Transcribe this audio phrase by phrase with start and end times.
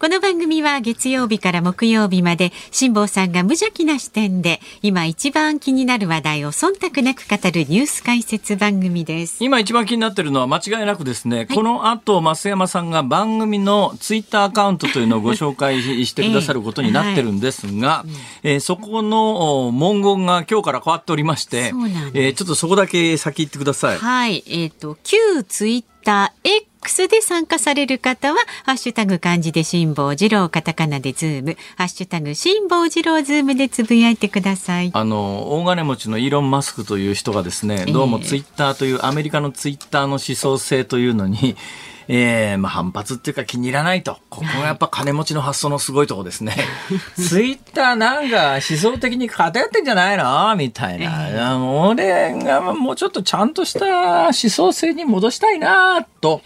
[0.00, 9.44] この番組は月曜日から木曜日まで辛坊さんが無邪気な視点で今一番気になる話題を忖度なく語るニュース解説番組です。
[9.44, 18.06] 今一番気になってるのは間違いなくですね、この後、増山さんが番組のツイッターアカウントというのをご紹介してくださることになってるんですが、
[18.42, 21.74] えーそこのお文言が今日から変わっておりまして
[22.14, 23.98] えーちょっとそこだけ先言ってください。
[23.98, 24.42] はい。
[24.46, 26.69] えっ、と、旧ツイッター X
[27.08, 34.90] で参加される方は、ハッシュタグ漢字で辛坊治郎、カタカナでズーム、ハッシュタグ辛坊治郎ズームでつぶやいてください。
[34.92, 41.56] あの大金持ちのイーロン・マスクという人がですね、ええどうもツイッターというアメリカのツイッターの思想性というのに、
[42.12, 44.18] えーまあ、反発っていうか気に入らないと。
[44.30, 46.56] ここがやっぱ金持ちの発想のすごいとこですね。
[47.14, 50.56] ツイッターなんか思想的に偏ってんじゃないの？
[50.56, 51.58] みたいな。
[51.64, 56.42] 俺がもうちょっとちゃんとした思想性に戻したいなと。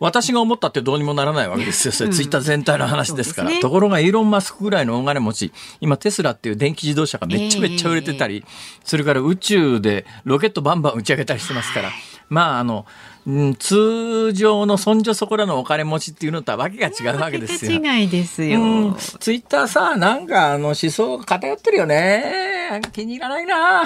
[0.00, 1.92] 私が思ったってどうにもならないわけですよ。
[1.92, 3.48] それツイッター全体の話ですから。
[3.48, 3.62] そうですね。
[3.62, 8.44] ところがイーロン・マスクぐらいの大金持ち、今テスラっていう電気自動車がめっちゃめっちゃ売れてたり、
[8.82, 11.90] それから宇宙でロケットバンバン打ち上げたりしてますから、
[12.30, 12.86] まああの、
[13.26, 17.72] うん通常のそんじょそこらのお金持ちっていうのとはわけが違うわけですよ。
[17.72, 18.60] 違いですよ。
[18.60, 22.80] うんツイッターさ、なんかあの思想が偏ってるよね。
[22.92, 23.82] 気に入らないな。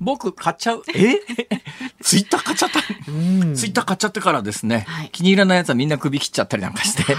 [0.00, 0.82] 僕買っちゃう。
[0.94, 1.14] え？
[2.02, 2.80] ツイッター買っちゃった。
[2.80, 7.02] ツイッター買っちゃってからですね、はい気に入らないやつはみんな首切っちゃったりなんかして。
[7.02, 7.16] はい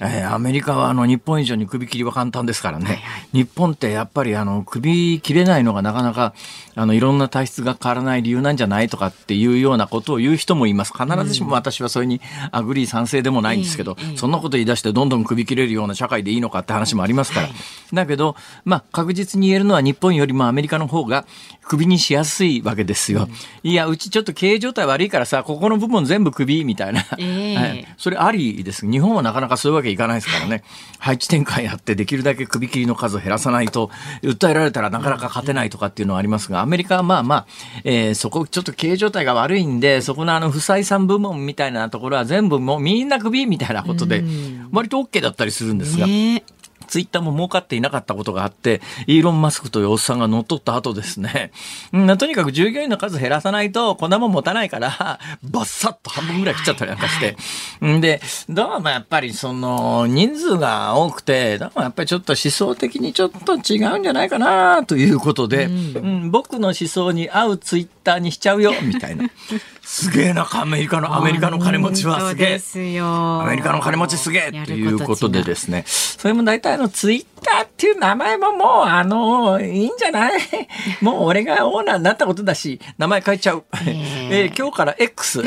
[0.00, 6.34] えーアメリカはあの日本以上に首切りは簡単ですからね、日本ってやっぱりあの首切れないのがなかなか
[6.74, 12.20] あのいろんな体質が変わらない理由なんじゃないとかっていうようなことを言う人もいます必ずしも私はそれに
[12.52, 17.48] agree 賛成でもないんですけど、そんなこと言い出してどんどん首切れるような社会でいいのかって話もありますから、
[17.92, 21.26] だけど、まあ、確実に言えるのは日本よりもアメリカの方が
[21.62, 23.28] 首にしやすいわけですよ、
[23.62, 27.56] いやうちちょっと経営状態悪いからさここの部分全部首みたいな、ええ。
[27.56, 27.86] はい。
[27.96, 28.88] それありです。
[28.88, 30.62] 日本はなかなかそういうわけいかないですからね。
[30.98, 33.90] 配置転換やってできるだけ首切りの数を減らさないと、
[34.22, 37.46] 訴えられたらなかなか勝てないとかっていうのはありますが、アメリカはまあまあ、
[37.84, 44.22] えーそこちょっと経営状態が悪いんで、そこのあの不採算部門みたいなところは全部もうみんな首みたいなことで、
[44.72, 46.44] 割と OK だったりするんですが、ね。
[46.86, 51.50] ツイッターも儲かっていなかったことがあって、イーロン・マスクというおっさんが乗っ取った後ですね、
[51.92, 57.36] うん、とにかく従業員の数減らさないと、こんなもん持たないから、 バッサッと半分ぐらい切っちゃったりなんかして。
[57.84, 66.30] んで、どうもやっぱりその、人数が多くて、どうもやっぱりちょっと思想的にちょっと違うんじゃないかな、ということで、うん。
[66.30, 69.28] 僕の思想に合うツイッターにしちゃうよ、みたいな。
[69.82, 72.60] すげえな、アメリカの、アメリカの金持ちはすげえ。
[73.00, 75.46] アメリカの金持ちすげえということです。
[75.46, 80.32] ですね、それも大体あのツイッターっていう名前ももうあの、いいんじゃない？
[81.00, 83.64] もう俺がオーナーになったことだし、名前変えちゃう。
[84.30, 85.44] えー 今日から X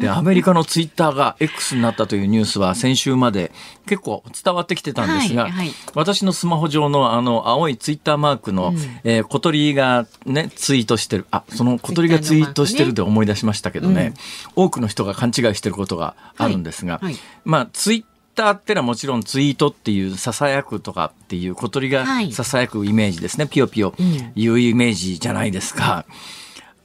[0.00, 3.52] で、アメリカのツイッターが X になったというニュースは先週まで
[3.86, 8.74] 結構伝わってきてたんですが、はいはい私のスマホ上のあの青いツイッターマークの、
[9.04, 11.26] えー小鳥がね、ツイートしてる。
[11.30, 14.14] あ、その小鳥がツイートしてるで思い出しましたけどね、
[14.54, 17.16] 多くの人が勘違いしてることがあるんですが、はいはい。
[17.44, 22.28] まあツイッターってのはもちろんツイートっていう囁くとかっていう小鳥がはい。
[22.28, 23.94] 囁くイメージですね、ピヨピヨ。
[24.36, 26.04] いうイメージじゃないですか。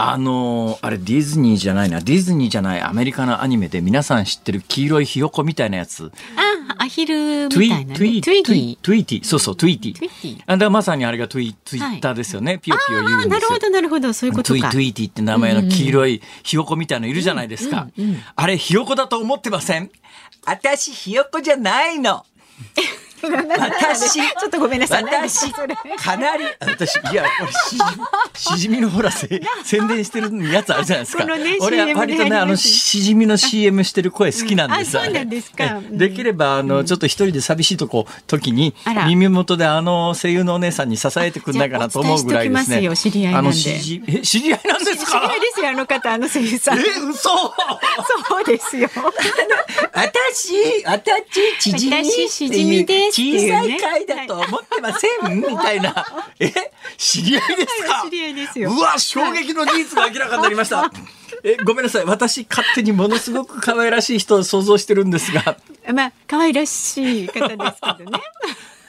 [0.09, 1.99] あのあれディズニーじゃないな。
[1.99, 6.11] ディズニーじゃないアメリカのアニメで皆さん知ってる黄色いひよこみたいなやつ。
[6.35, 7.95] あ、アヒルトゥイみたいな、ね。
[7.95, 13.25] トゥイトゥイギトゥイティそうそうトゥイティトゥイティまさにあれがトゥイツイッターですよね、ピヨピヨ言うんですよ。
[13.25, 14.13] あ、なるほど、なるほど。
[14.13, 14.59] そういうことか。
[14.59, 17.87] トゥイトゥイティって名前の黄色いひよこみたいのいるじゃないですか。
[18.35, 19.91] あれひよこだと思ってません。
[20.45, 22.25] 私ひよこじゃないの。
[23.21, 25.03] 私、ちょっとごめんなさい。
[25.03, 31.25] 私かなり、私、いや、これしじみ、しじみのほら、せ宣伝してるやつあるじゃないですか。
[31.25, 34.97] ね俺は割とね、であの、しじみの CM してる声好きなんです。
[34.97, 38.73] あそうなんですかできれば、あの、ちょっと一人で寂しいとこ、時に
[39.07, 42.95] 耳元であの、声優のお姉さんに支えてくんないかなと思うぐらいですね。
[42.95, 43.33] 知り合い
[44.07, 46.79] え、知り合いなんです知りか合いですよ、あの方、あの声優さん。
[46.79, 48.89] え、嘘そうですよ。
[49.93, 56.05] 私、私、ちじみ私しじみです小さい貝だと思ってません、みたいな。
[56.39, 56.51] え、
[56.97, 58.01] 知り合いですか？
[58.05, 60.91] 知り合いですようわ、衝撃の事実が明らかになりました。
[61.43, 62.05] え、ごめんなさい。
[62.05, 65.57] 私、勝手にものすごく可愛らしい人を想像してるんですが。
[65.93, 67.57] まあ、可愛らしい方です
[67.97, 68.19] けどね。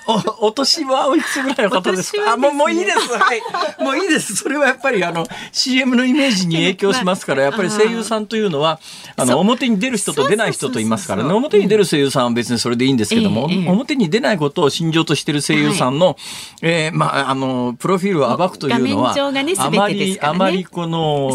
[0.06, 2.32] お、 お年はおいくつぐらいの方ですか？
[2.32, 2.98] あ、もう、もういいです。
[3.18, 3.42] はい。
[3.82, 4.36] もういいです。
[4.36, 8.80] それはやっぱりあの、CM のイメージに影響しますから、やっぱり声優さんというのは、
[9.16, 16.16] あの、表に出る人と出ない人といますからね、表に出る声優さんは別にそれでいいんですけども、表に出ないことを信条としてる声優さんの、
[16.62, 19.14] えー、まあ、あの、プロフィールを暴くというのは、
[19.58, 21.30] あまり、あまりこの、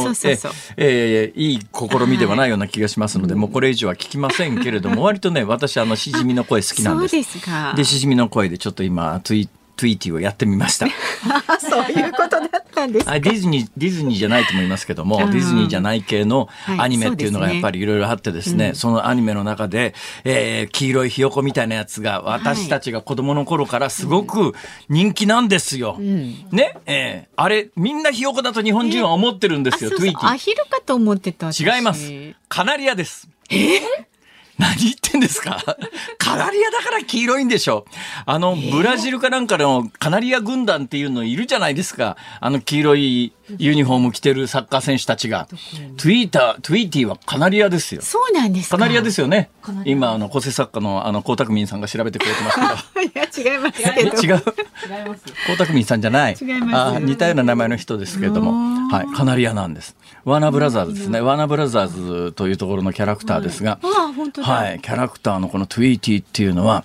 [0.78, 7.12] えー、いい試みではないような気がしますので、もうこれ以上は聞きませんけれども、 割とね、私、あの、しじみの声好きなんです。
[7.12, 7.74] そうですか。
[7.75, 10.88] で、しじみの声でちょっと今、ツイート、トゥイティをやってみました。
[11.62, 16.50] そういうことだったんですディズニー、ディズニーじゃないと思いますけども、ディズニーじゃない系の
[16.80, 19.94] アニメっていうのがやっぱりいろいろあってですね、はいそすねうん、そのアニメの中で、
[20.24, 24.56] えー、黄色いひよこみたいなやつが、私たちが子供の頃からすごく
[24.89, 25.98] 人気なんですよ。
[26.00, 30.27] うん、ね、えー、あれ、みんなひよこだと日本人は思ってるんですよ、トゥイティ。
[30.27, 31.50] アヒルかと思ってた。
[31.50, 32.12] 違います。
[32.50, 33.30] カナリアです。
[33.50, 33.56] え？
[33.56, 34.07] ー
[34.57, 35.57] 何言ってんですか？
[36.18, 37.86] カナリアだから黄色いんでしょ
[38.25, 42.18] あの、ブラジルかなんかのカナリア軍団っていうのいるじゃないですか。
[42.39, 45.48] あの黄色いユニフォーム着てるサッカー選手たちが。
[45.50, 48.01] トゥイーター、トゥイーティはカナリアですよ。
[48.01, 49.50] そうなんですカナリアですよね。
[49.86, 52.56] 今、あの、構成作家の、あの、江沢民さんが調べてくれてます
[52.94, 53.04] けど。
[53.44, 54.12] いや、違いますけど。
[54.21, 54.44] 違う。
[55.50, 56.38] 江沢民さんじゃない。
[56.39, 57.00] 違います。
[57.01, 58.88] 似たような名前の人ですけれども。
[58.89, 59.07] はい。
[59.15, 59.95] カナリアなんです。
[60.25, 61.21] ワーナーブラザーズですね。
[61.21, 61.88] ワーナーブラザー
[62.27, 63.80] ズというところのキャラクターですが。
[64.52, 64.80] はい。
[64.80, 66.84] キャラクターのこのトゥイーティっていうのは、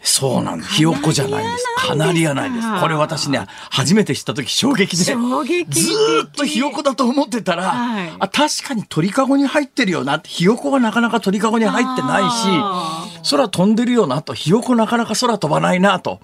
[0.00, 0.74] そうなんです。
[0.74, 1.66] ひよこじゃないんです。
[1.76, 2.80] カナリアなんです。
[2.80, 5.04] これ私ね、初めて知った時衝撃で。
[5.04, 5.92] 衝撃ず
[6.28, 10.20] っとひよこだと思ってたら、はい、あ、確かに鳥かごに入ってるよな。
[10.24, 14.34] ひよこがなかなか鳥かごに入ってないし、空飛んでるよなと。
[14.34, 16.20] ひよこなかなか空飛ばないなと。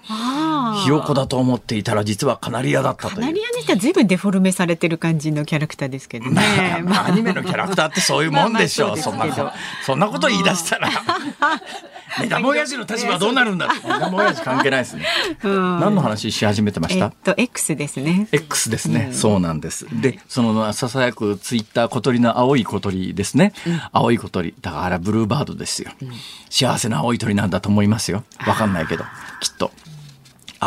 [0.73, 3.15] ひよこだと思っていたら実はカナリアだったという。
[3.15, 6.81] カナリアにしては随分デフォルメされてる感じのキャラクターですけどね。
[6.83, 8.97] まあ、アニメのキャラクターってそういうもんでしょう。
[8.97, 9.25] そんな、
[9.85, 10.89] そんなこと言い出したら。
[12.19, 15.05] 目玉親父の立場はどうなるんだ目玉親父関係ないですね。
[15.43, 18.27] 何の話し始めてました、えっと、X ですね。
[18.31, 19.07] X ですね。
[19.07, 19.87] うん、そうなんです。
[20.01, 23.53] で、そのささやくツイッター小鳥の青い小鳥ですね。
[23.67, 24.53] うん、青い小鳥。
[24.61, 25.91] だからブルーバードですよ。
[26.01, 26.11] うん、
[26.49, 28.23] 幸せな青い鳥なんだと思いますよ。
[28.47, 29.03] わかんないけど、
[29.41, 29.71] きっと。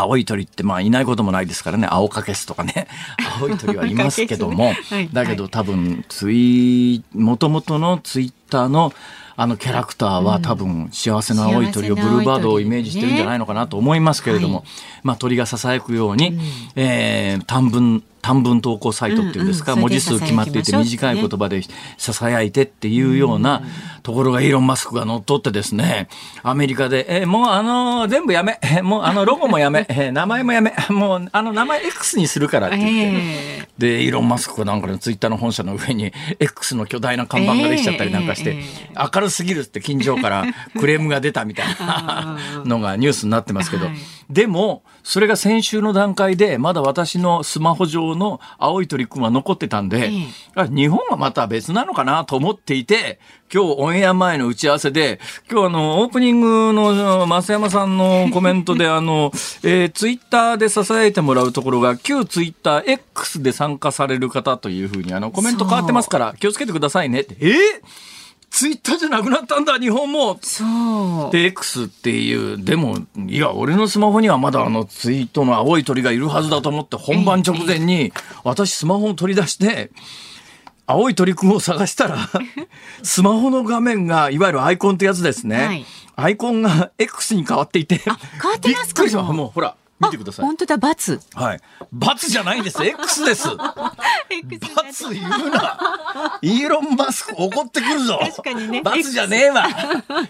[0.00, 1.86] 青い鳥ってまあいないこともないですからね。
[1.90, 2.88] 青かけすとかね。
[3.40, 8.92] 青い鳥はいますけども、はい、だけど多分ツイもともとのツイッターの
[9.40, 14.64] あのキャラクターは多分幸せな青い鳥をブルーバードをイメージしてるんじゃないのかなと思いますけれども、
[15.04, 16.36] まあ鳥がささやくように、
[16.74, 21.62] えー、短文短文投稿サイトっていうんですか、うんうん、文字数決まっていて短い言葉で
[21.96, 23.62] ささやいてっていうような
[24.02, 26.08] ところがイーロン・マスクが乗っ取ってですね、
[26.42, 40.44] アメリカで、えもうあの全部やめ、もうあのロゴもやめ、え名前もやめ、もうあの名前 X にするからって言って、えー、で、イーロン・マスクなんかのツイッターの本社の上に X の巨大な看板ができちゃったりなんかして、えー、明るすぎるって近所から
[40.78, 43.96] クレームが出たみたいなのがニュースになってますけど、はい。
[44.30, 50.10] でも、それが先週の段階で、まだ私のスマホ上の青い鳥くんは残ってたんで、
[50.54, 53.18] え日本はまた別なのかなと思っていて、
[53.50, 55.18] 今日オンエア前の打ち合わせで、
[55.50, 59.32] 今日あの、オープニングの増山さんのコメントで、 あの、
[59.62, 67.34] えー、ツイッターで支えてもらうところが、旧ツイッター X で参加される方というふうに、あの、コメント変わってますから、気をつけてくださいねって。
[67.40, 68.17] えー
[68.50, 70.38] ツイッターじゃなくなったんだ、日本も。
[70.42, 71.32] そう。
[71.32, 78.12] で、X っていう、でも、いや、俺のスマホにはまだあのツイートの青い鳥がいるはずだと思って、本番直前に、
[78.44, 79.90] 私スマホを取り出して、
[80.86, 82.16] 青い鳥くんを探したら、
[83.02, 85.66] スマホの画面が、いわゆるアイコンってやつですね。
[85.66, 88.18] はい、アイコンが X に変わっていて、変わ
[88.56, 89.02] ってますか？
[89.02, 89.76] びっくりしまもうほら。
[90.00, 90.46] 見てください。
[90.46, 91.20] 本当だ、罰。
[91.34, 91.60] はい。
[91.92, 92.84] 罰じゃないんです。
[92.84, 93.48] X です。
[93.48, 96.38] 罰言うな。
[96.40, 98.18] イーロン・マスク怒ってくるぞ。
[98.20, 98.82] 確かにね。
[98.82, 99.66] 罰じゃねえわ。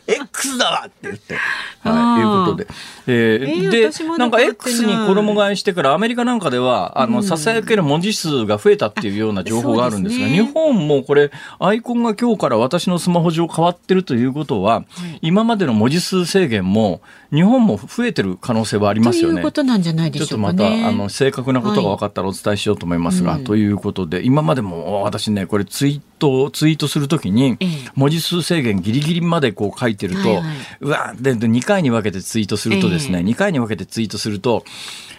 [0.07, 1.37] X だわって言って。
[1.83, 2.21] はい。
[2.21, 2.67] いうことで。
[3.07, 14.85] えー、で、なんか X に衣替えしてからアメリカなんかでは、あの、ささやける文字数が増えたっていうような情報があるんですが、日本もこれ、アイコンが今日から私のスマホ上変わってるということは、
[15.23, 17.01] 今までの文字数制限も、
[17.33, 19.43] 日本も増えてる可能性はありますよね。
[19.59, 27.59] ことなんじゃないでしょうか、ね、ちょっとまたあの正確なことが分かったらお伝えしようと思いますが、はい、ということで今までも私ねこれツイートツイートするときに
[27.95, 30.45] 文字数制限ギリギリまでこう書いてると、はいはい、
[30.81, 34.65] うわでで2回に分けてツイートするとですね、えー、2回に分けてツイートすると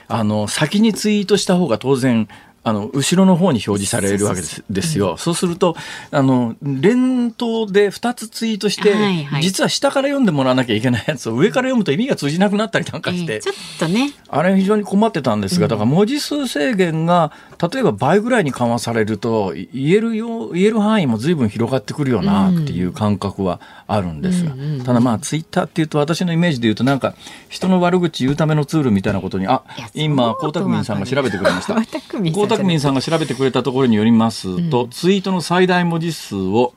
[0.07, 2.27] あの先にツイートした方が当然
[2.63, 5.75] あの後ろの方に表示されるわけですですよ、そうすると
[6.11, 9.43] あの連投で2つツイートして、はいはい。
[9.43, 14.13] 実は下から読んでもらわなきゃいけないやつを上から読むと意味が通じなくなったりなんかして、えーちょっとね。
[14.27, 17.31] あれ非常に困ってたんですが、だから文字数制限が
[17.71, 23.59] 例えば倍ぐらいに緩和されるとい言えるよ言える範囲も随分広がってくるよなっていう感覚は
[23.91, 24.53] あるんですが、
[24.85, 27.15] ただまあツイッターっていうと私のイメージで言うとなんか
[27.49, 31.75] 人の悪口言うためのツールみたいなことにあ今江沢民さんが調べてくれました。
[32.23, 36.73] 江沢民さんが調べてくれたところによりますと、ツイートの最大文字数を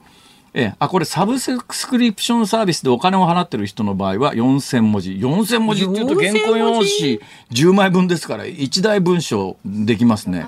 [0.54, 5.12] ええ、あ、これサブスクリプションサービスでお金を払ってる人の場合は4000文字。
[5.12, 10.46] 4000文字っていうと原稿用紙10枚分ですから、1大文章できますね。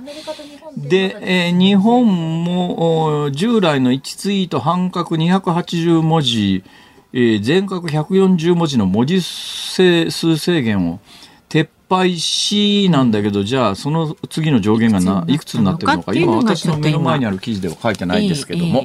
[0.76, 6.64] で、えー日本もお従来の1ツイート半角280文字、
[7.12, 11.00] えー全角140文字の文字数数制限を
[11.48, 18.84] 撤廃しなんだけど、じゃあその次の上限がないくつになってるのか、今私の目の前にある記事では書いてないですけども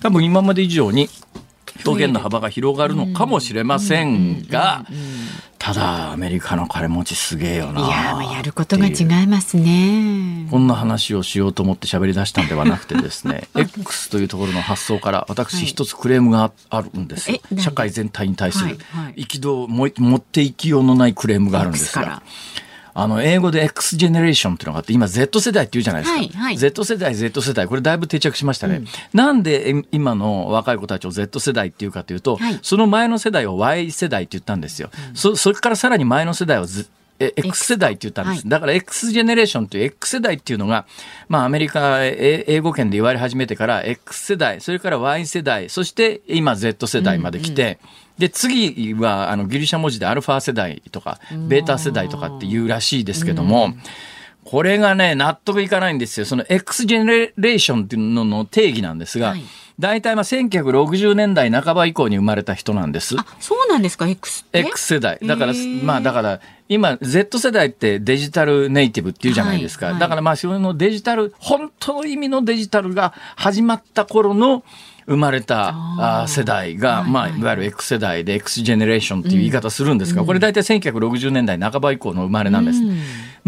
[0.00, 1.08] 多分今まで以上に
[1.86, 4.84] 表現の幅が広がるのかもしれませんが、
[5.58, 7.80] ただアメリカの金持ちすげえよな。
[7.80, 10.46] いやまあやることが違いますね。
[10.50, 17.38] こんな話をしようと思って喋り出したんではなくてですね X というところの発想から私一つクレームがあるんですよ。
[17.42, 18.64] え何社会全体に対する。
[18.66, 19.14] はいはい。
[19.24, 22.06] 憤も持っていきようのないクレームがあるんです X から。
[22.06, 22.22] が
[23.00, 26.58] あの英語で X ジェネレーションっていうのがあって今 Z 世代って言うじゃないですか、はいはい。
[26.58, 27.68] Z 世代 Z 世代。
[27.68, 32.58] これだいぶ定着しましたね、なんでえ今の若い子たちを Z 世代っていうかというと、はい。
[32.62, 36.88] その前の世代を Y 世代って言ったんですよ、そそれからさらに前の世代をず
[37.20, 38.42] え X 世代って言ったんです。
[38.42, 38.48] はい。
[38.48, 40.86] だから X ジェネレーションという X 世代っていうのが、
[41.28, 47.78] まあアメリカ、え英語圏で言われ始めてから X 世代、それから Y 世代、そして今 Z 世代まで来て、
[48.18, 53.74] で、次はあのギリシャ文字でアルファ世代とか、ベータ世代とかっていうらしいですけども、
[54.50, 56.24] これがね、納得いかないんですよ。
[56.24, 59.42] その X ジェネレーションっていうのの定義なんですが、はい
[59.78, 63.14] 大体まあ1960年代半ば以降に生まれた人なんです。
[63.16, 65.20] あそうなんですか？X って？X 世代。
[65.22, 65.52] だから
[65.84, 69.86] まあだから、今、Z 世代ってデジタルネイティブっていうじゃないですか。
[69.86, 74.64] はいはいだからまあ、そのデジタル、本当の意味のデジタルが始まった頃の
[75.06, 82.80] 生まれた世代が、まあ、はいわゆる X 世代で X ジェネレーションっていう言い方するんですが、これ大体1960年代半ば以降の生まれなんです。
[82.80, 82.98] うん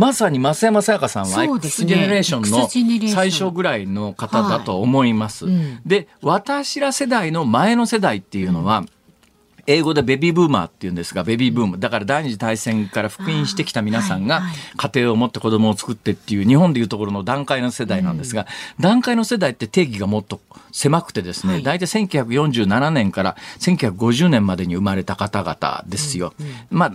[0.00, 5.44] まさに増山さやかさんは X ジねェネレーションの最初ぐらいの方だと思います。
[5.84, 8.86] で、私ら世代の前の世代っていうのは、
[9.70, 11.78] 英語でベビーブーマーって言うんですが、ベビーブーム。
[11.78, 14.42] だから第二次大戦から復員してきた皆さんが
[14.76, 18.46] 家庭を持って子供を作ってっていう日本でいうところの段階の世代なんですが、
[18.80, 20.40] 段階の世代って定義がもっと
[20.72, 26.32] 狭くてですね、はい大体1947年から1950年までに生まれた方々ですよ。
[26.70, 26.92] まあ、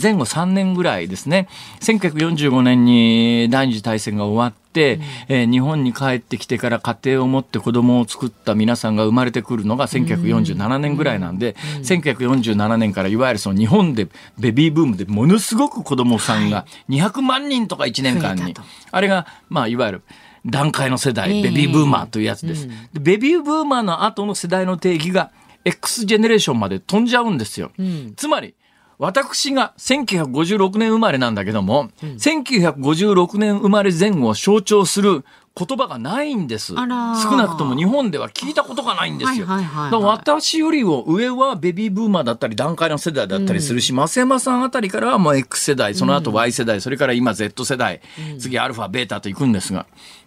[0.00, 1.48] 前後3年ぐらいですね。
[1.80, 20.02] 1945年に第二次大戦が終わって、えー日本に帰ってきてから家庭を持って子供を作った皆さんが生まれてくるのが1947年ぐらいなんで、1947年からいわゆるその日本でベビーブームでものすごく子供さんが200万人とか1年間に増えたと、あれが、まあ、いわゆる
[20.44, 22.68] 段階の世代、ええベビーブーマーというやつです。
[22.68, 25.30] でベビーブーマーの後の世代の定義が
[25.64, 27.72] X ジェネレーションまで飛んじゃうんですよ。
[27.82, 28.14] ん。
[28.14, 28.54] つまり、
[28.98, 35.24] 私が1956年生まれなんだけども、1956年生まれ前後を象徴する
[35.58, 36.74] 言葉がないんです。
[36.74, 39.46] 少なくとも日本では聞いたことがないんですよ。
[39.46, 48.02] はいはいはいはい私よりも上はベビーブーマーだったり段階の世代だったりするし、増山さんあたりからはもう X 世代、その後 Y 世代、それから今 Z 世代、
[48.38, 49.86] 次アルファ、ベータと行くんですが、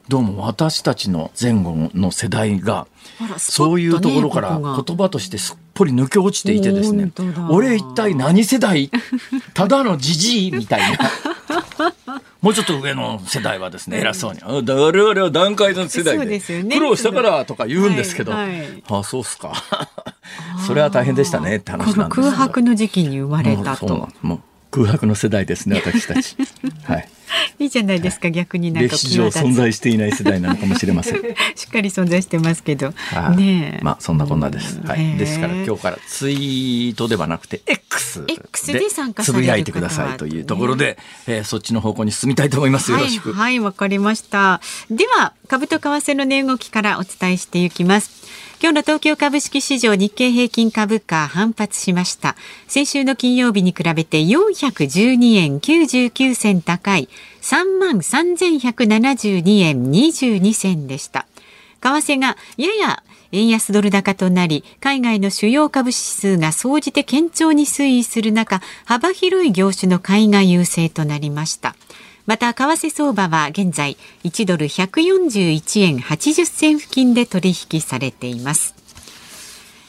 [0.09, 2.87] どうも私たちの前後の世代が、
[3.37, 7.11] そういうところから言葉としてすっぽり抜け落ちていてですね。
[7.51, 8.89] 俺一体何世代？
[9.53, 10.51] ただのじじい？
[10.51, 10.97] みたいな。
[12.41, 19.53] もうちょっと上の世代はですね、偉そうに、あ我々は段階の世代で苦労したからとか言うんですけど、あそうっすか。
[20.65, 23.89] それは大変でしたねって話なんですこの空白の時期に生まれたもうそう。
[23.89, 24.39] なんとですもう
[24.71, 26.35] 空白の世代ですね、私たち。
[26.83, 27.09] はい。
[27.59, 31.21] いいじゃないですか逆になんか歴史上存在していない世代なのかもしれません。
[31.55, 34.79] しっかり存在してますけどはいねえまあそんなこんなです。
[34.85, 35.17] はい。
[35.17, 40.97] ですから今日からツイートではなくて X X で参加されるつぶやいてくださいというところで、
[41.27, 42.91] えーそっちの方向に進みたいと思います。
[42.91, 43.33] よろしく。
[43.33, 44.61] はい、はい、わかりました。
[44.91, 48.18] では、株と為替の値動きからお伝えしていきます。
[48.61, 52.35] 今日の東京株式市場日経平均株価反発しました。
[52.67, 57.07] 先週の金曜日に比べて412円99銭高い
[57.41, 61.25] 3万3172円22銭でした。
[61.79, 63.01] 為替がやや
[63.31, 71.75] 円安ドル高となり、海外の主要株指数が総じて堅調に推移する中、幅広い業種の買いが優勢となりました。
[72.29, 78.75] また為替相場は現在1ドル141円80銭付近で取引されています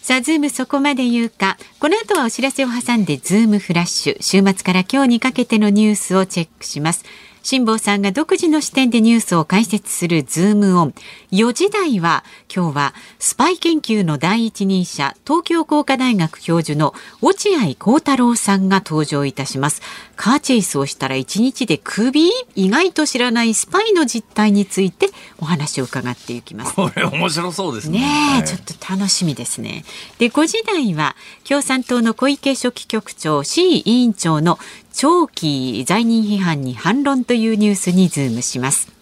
[0.00, 1.56] さあ、ズームそこまで言うか。
[1.78, 4.16] この後はお知らせを挟んで、ズームフラッシュ。
[4.20, 7.04] 週末から今日にかけてのニュースをチェックします。
[7.42, 10.94] 辛坊さんが独自の視点でニュースを解説するズームオン。
[11.32, 19.80] 4時台は今日はスパイ研究の第一人者東京工科大学教授の落合幸太郎さんが登場いたします。
[20.20, 25.06] カーチェイスをしたら1日で首意外と知らないスパイの実態について
[25.38, 26.74] お話を伺っていきます。
[26.74, 28.00] これ面白そうですね。
[28.00, 29.82] ね、はい、ちょっと楽しみですね。
[30.18, 31.16] で5時台は
[31.48, 34.58] 共産党の小池書記局長 C 委員長の
[34.92, 38.99] 長期在任批判に反論というニュースにズームします。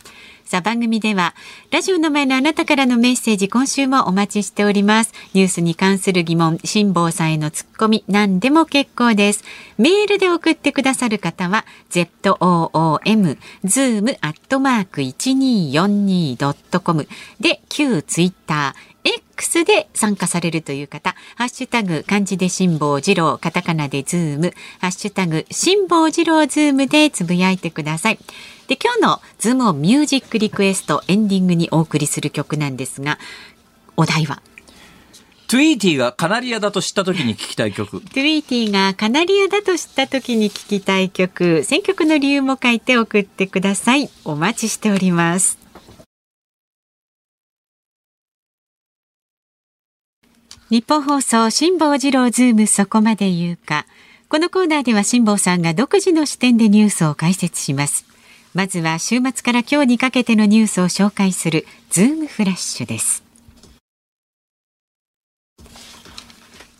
[0.48, 1.34] さあ番組では
[1.70, 5.12] ラジオの前のあなたからのメッセージ今週もお待ちしております。
[5.34, 9.44] ニュースに関する疑問辛坊さんへのツッコミ何でも結構です。
[9.76, 17.06] メールで送ってくださる方は ZOOM zoom アットマーク 1242.com
[17.40, 28.18] で旧ツイッター X で参加されるという方、ハッシュタグ漢字で辛坊治郎、カタカナでズーム、ハッシュタグ辛坊治郎ズームでつぶやいてください。
[28.68, 33.18] で、今日のズームをミュージックリクエストエンディングにお送りする曲なんですが、
[33.96, 34.42] お題は？
[35.48, 38.02] トゥイーティがカナリアだと知った時に聞きたい曲。
[38.02, 44.10] トゥイーティがカナリアだと知った時に聞きたい曲、選曲の理由も書いて送ってください。
[44.26, 45.56] お待ちしております。
[50.68, 53.86] ニッポン放送辛坊治郎ズームそこまで言うか。
[54.28, 58.04] このコーナーでは辛坊さんが独自の視点でニュースを解説します。
[58.58, 63.22] まずは週末から今日にかけてのニュースを紹介するズームフラッシュです。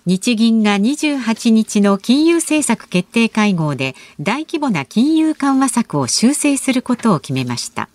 [0.05, 7.89] 日銀が28日の金融政策決定会合で大規模な金融緩和策を修正することを決めました。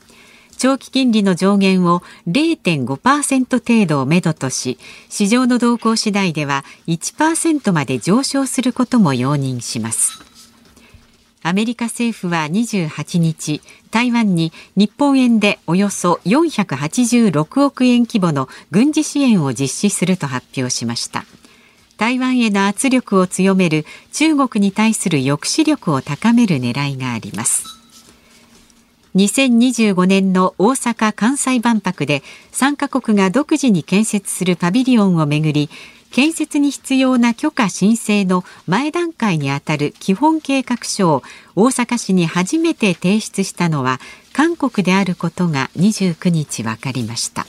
[0.58, 4.78] 長期金利の上限を0.5%程度をめどとし
[5.10, 10.23] 市場の動向次第では1%まで上昇することも容認します
[11.45, 21.25] アメリカ政府は28日台湾に日本円でおよそ486億円規模の軍事支援を実施すると発表しました。
[21.97, 27.65] 台湾への圧力を強める中国に対する抑止力を高める狙いがあります。
[29.15, 35.69] 2025年の大阪・関西万博で3カ国が独自に建設するパビリオンをめぐり
[36.13, 41.23] 建設に必要な許可申請の前段階にあたる基本計画書を
[41.56, 43.99] 大阪市に初めて提出したのは
[44.32, 47.47] 韓国であることが29日分かりました。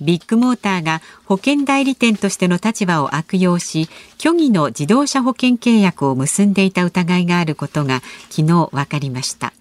[0.00, 3.88] ビッグモーターが保険代理店としての立場を悪用し
[4.20, 9.52] 虚偽の自動車保険契約を結んでいた疑いがあることが昨日分かりました。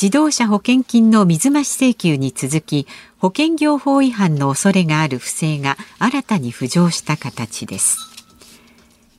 [0.00, 2.86] 自動車保険金の水増し請求に続き
[3.18, 7.98] 保険業法違反の恐れがある不正が新たに浮上した形です。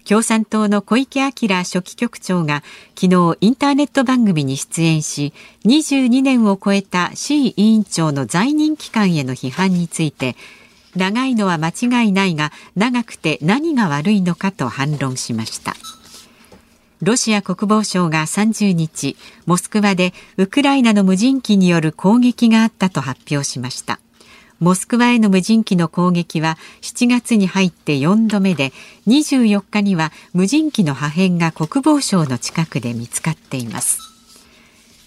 [0.05, 2.63] 共産党の小池晃書記局長が
[2.95, 5.33] 昨日インターネット番組に出演し
[5.65, 10.37] 22年を超えた C 委員長の在任期間への批判について
[10.95, 15.75] 長いのは間違いないが長くて何が悪いのかと反論しました。
[17.01, 23.99] ロシア国防省が30日モスクワでウクライナの無人機による攻撃があったと発表しました。
[24.59, 28.73] モスクワへの無人機の攻撃は7月に入って4度目で
[29.07, 33.99] 24日には無人機の破片が国防省の近くで見つかっています。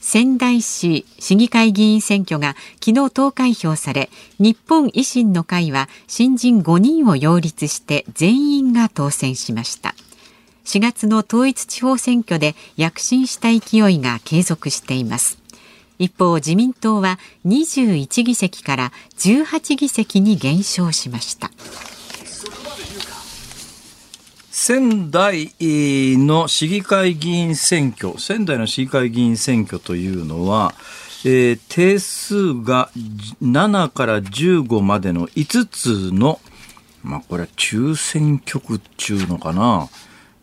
[0.01, 9.95] 仙台市市議会議員選挙が昨日投開票され日本維新の会は新人5人を擁立して全員が当選しました。
[10.65, 15.39] 4月の統一地方選挙で躍進した勢いが継続しています。
[15.99, 21.51] 一方自民党は21議席から18議席に減少しました。
[24.51, 30.75] 仙台の市議会議員選挙仙台の市議会議員選挙というのは
[31.25, 32.91] えー、定数が
[33.41, 36.41] 7から15までの5つの、
[37.05, 39.89] まあ、これは中選挙区中のかな、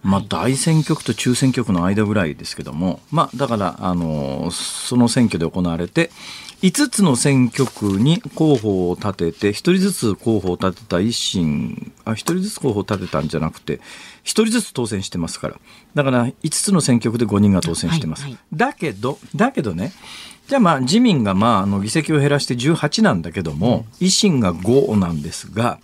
[0.01, 6.09] まあ、大選挙区と中選挙区の間ぐらいですけども、まあ、だから、あの、その選挙で行われて、
[6.61, 13.79] 5つの選挙区に候補を立てて、1人ずつ候補を立てた維新、あ、1人ずつ候補を立てたんじゃなくて、1
[14.23, 15.55] 人ずつ当選してますから。
[15.95, 18.23] だから、5つの選挙区で5人が当選してます。
[18.23, 19.93] はいはい、だけど、だけどね、
[20.47, 25.79] じゃあまあ、自民がまあ、あの、議席を減らして18なんだけども、維新が5なんですが、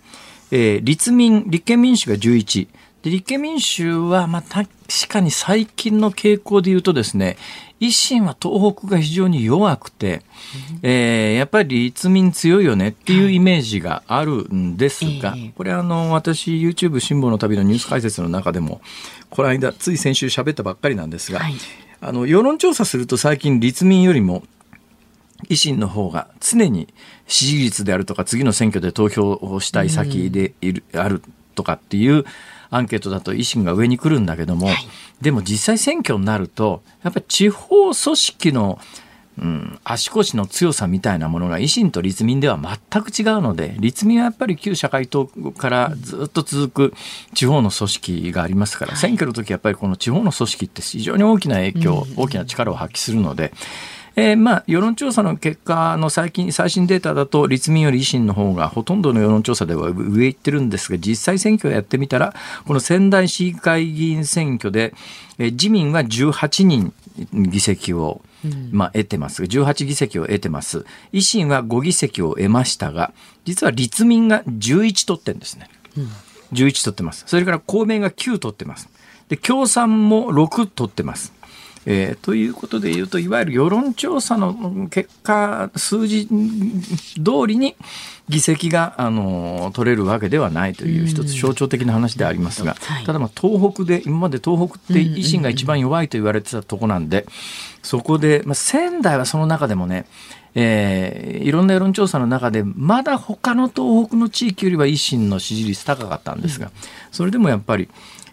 [0.50, 2.68] えー、立民、立憲民主が11、
[3.06, 4.68] で立憲民主は、まあ、確
[5.08, 7.36] かに最近の傾向で言うとですね、
[7.78, 10.22] 維新は東北が非常に弱くて、
[10.82, 18.80] えー、やっぱり立民強いよねっていうイメージがあるんですが、はい、これあの、私 YouTube 辛抱の旅のニュース解説の中でも、
[19.30, 21.54] この間、つい先週喋ったばっかりなんですが、はい、
[22.00, 24.42] あの、世論調査すると最近立民よりも
[25.48, 26.92] 維新の方が常に
[27.28, 31.22] 支持率であるとか次の選挙で投票をしたい先でいる、ある
[31.54, 32.24] とかっていう
[32.70, 34.76] アンケートだと維新が上に来るんだけども、はい、
[35.20, 38.78] でも実際選挙になるとやっぱり地方組織の
[39.38, 46.94] うん、足腰の強さみたいなものが維新と立民では全く違うので立民はやっぱり旧社会党からずっと続く
[47.34, 53.52] 地方の組織がありますから、選挙の時やっぱりこの地方の組織って非常に大きな影響、大きな力を発揮するので。
[54.16, 62.34] えー、まあ世論調査の結果の最近最新データだと立民より維新の方がほとんどの世論調査では上行ってるんですが実際選挙をやってみたら
[62.66, 64.94] この仙台市議会議員選挙で、
[65.38, 66.92] えー、自民は18人
[67.32, 68.22] 議席を
[68.70, 69.42] まあ、得てます。
[69.42, 70.84] 18議席を得てます。
[71.12, 73.12] 維新は5議席を得ましたが
[73.44, 76.08] 実は立民が11取ってんですね、うん、
[76.52, 77.24] 11取ってます。
[77.26, 78.88] それから公明が9取ってます。
[79.28, 81.32] で共産も6取ってます
[81.88, 86.32] えー、ということで言うといわゆる世論調査の結果数字通
[87.46, 87.76] りに
[88.28, 97.24] 議席が、あの取れるわけではないという一つ象徴的な話でありますが、ただまあ東北で今まで東北って維新が一番弱いと言われてたとこなんで、
[97.84, 100.06] そこで、まあ、仙台はその中でもね
[100.58, 106.72] えー、いろんな世論調査の中でまだ他の東北の地域よりは維新の支持率高かったんですが、
[107.12, 107.90] それでもやっぱり、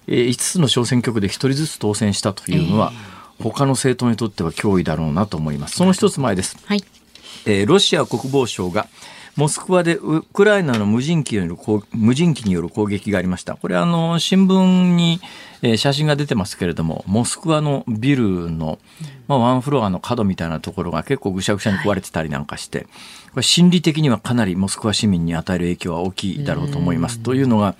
[0.08, 3.12] えー、5つの小選挙区で1人ずつ当選したというのは、えー
[3.51, 5.75] 他の政党にとっては脅威だろうなと思います。
[5.75, 6.58] その一つ前です。
[6.65, 6.84] はい、
[7.45, 8.88] えー、ロシア国防省が
[9.36, 13.56] モスクワでウクライナの無人機による無人機による攻撃がありました。
[13.56, 15.19] これあの新聞に、
[15.63, 18.77] えー、写真が出てますけれども、モスクワのビルの、
[19.27, 22.82] まあ、ワンフロアの角みたいなところが結構ぐしゃぐしゃに壊れてたりなんかして、
[23.32, 27.17] これ心理的にはかなりモスクワ市民に与える影響は大きいだろうと思います。
[27.19, 27.75] というのが、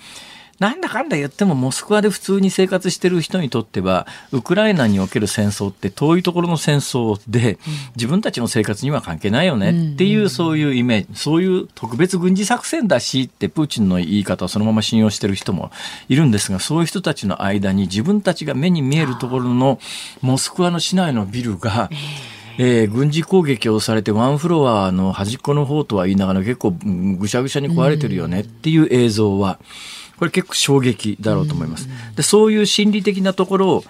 [0.58, 7.58] なんだかんだ言ってもモスクワで普通に生活してる人にとってはウクライナにおける戦争って遠いところの戦争で
[7.96, 15.70] 自分たちの生活には関係ないよねっていうそういうイメージそういう特別軍事作戦だしってプーチンの言い方をそのまま信用してる人も
[16.08, 19.78] いるんですがそういう人たちの間に自分たちが目に見えるところの
[20.22, 21.90] モスクワの市内のビルが
[22.56, 29.58] えー、軍事攻撃をされてワンフロアの端っこの方とは言いながら結構ぐしゃぐしゃに壊れてるよねっていう映像は、
[30.18, 31.88] これ結構衝撃だろうと思います。
[32.16, 33.84] でそういう心理的なところを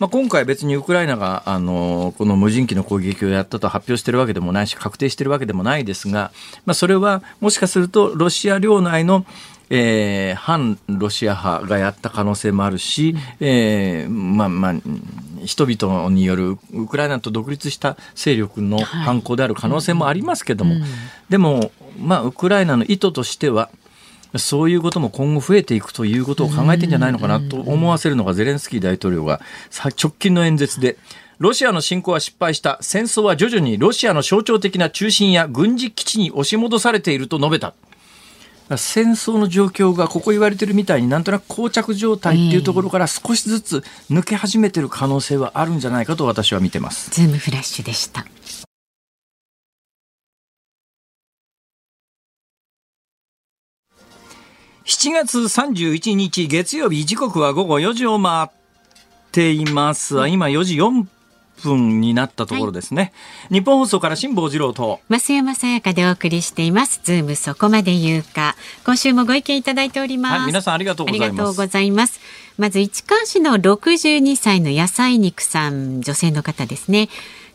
[0.00, 6.32] まあ、今回別にウクライナがあのこの無人機の攻撃をやったと発表しているわけでもないし確定しているわけでもないですが、
[6.66, 9.24] まあ、それはもしかするとロシア領内の
[9.70, 14.74] えー、反ロシア派がやった可能性もあるし、えー、まあまあ
[15.44, 20.88] 人々によるウクライナと独立した勢力の犯行である可能性もありますけども、はいうん、
[21.28, 23.70] でも、まあ、ウクライナの意図としては
[24.36, 29.40] そういうことも今後増えていくということを考えてんじゃないのかなと思わせるのがゼレンスキー大統領が
[30.02, 30.96] 直近の演説で
[31.38, 37.74] ロシアの侵攻は失敗した戦争は徐々にロシアの象徴的な中心や軍事基地に押し戻されていると述べた。
[38.76, 47.10] 戦争の状況がここ言われてるみたいになんとなく膠着状態っていうところから少しずつ抜け始めてる可能性はあるんじゃないかと私は見てます。
[47.10, 48.24] ズームフラッシュでした。
[54.86, 58.48] 7月31日月曜日時刻は午後4時を回っ
[59.32, 60.28] ています。
[60.28, 61.06] 今4時4
[61.62, 63.14] 分になったところですね。
[63.48, 67.00] はい、ニッポン放送から辛坊治郎と増山さやかでお送りしています。
[67.02, 68.56] ズームそこまで言うか。
[68.84, 70.38] 今週もご意見いただいております。
[70.40, 71.28] はい、皆さんありがとうございます。
[71.28, 72.20] ありがとうございます。
[72.58, 77.08] まず市川市の62歳の野菜肉さん、女性の方ですね。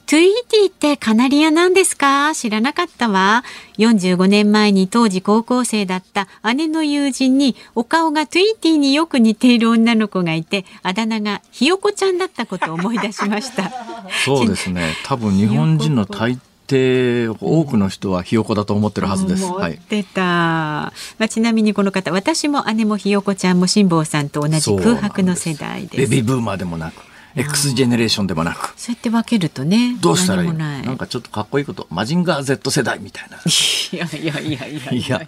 [0.09, 2.33] トゥイーティってカナリアなんですか？
[2.33, 3.43] 知らなかったわ。
[3.77, 13.71] 45年前に当時高校生だった姉の友人にお顔がトゥイーティによく似ている女の子がいて、あだ名がひよこちゃんだったことを思い出しました。
[14.25, 14.95] そうですね。
[15.05, 19.45] 多分日本人の大抵多くの人はひよこだと思ってるはずです。
[19.45, 20.21] 思ってた。
[20.23, 25.97] まあ、ちなみにこの方、私も姉もひよこちゃんも辛坊さんと同じ空白の世代です。
[25.97, 27.08] ベビーブーマーでもなく。
[27.35, 28.73] X ジェネレーションでもなく。
[28.77, 30.53] そうやって分けるとねどうしたらいい？
[30.53, 33.37] なんかちょっとかっこいいことマジンガー Z 世代みたいな。
[33.37, 35.21] いやいやいやいやいや。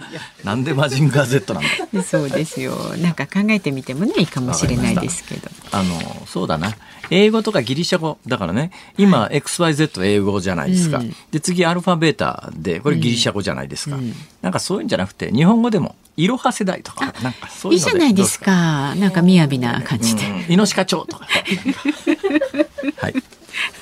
[0.43, 2.75] なんでマジンガー Z なんだ そうですよ。
[2.97, 5.49] なんか考えてみてもねいいかもしれないですけど。
[5.71, 6.75] あのそうだな
[7.11, 8.71] 英語とかギリシャ語だからね。
[8.97, 18.95] 今、はい、XYZ 英語じゃないですか、うん、で次アルファベータでこれギリシャ語じゃないですか、うん、なんかそういうんじゃなくて日本語でもいろは世代とかなんかそういういいじゃないですか。
[18.95, 21.25] なんか雅な感じで、イノシカ町とか。
[22.97, 23.15] はい。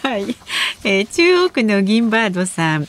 [0.04, 0.36] はい、
[0.84, 2.88] えー、中央区の銀バードさん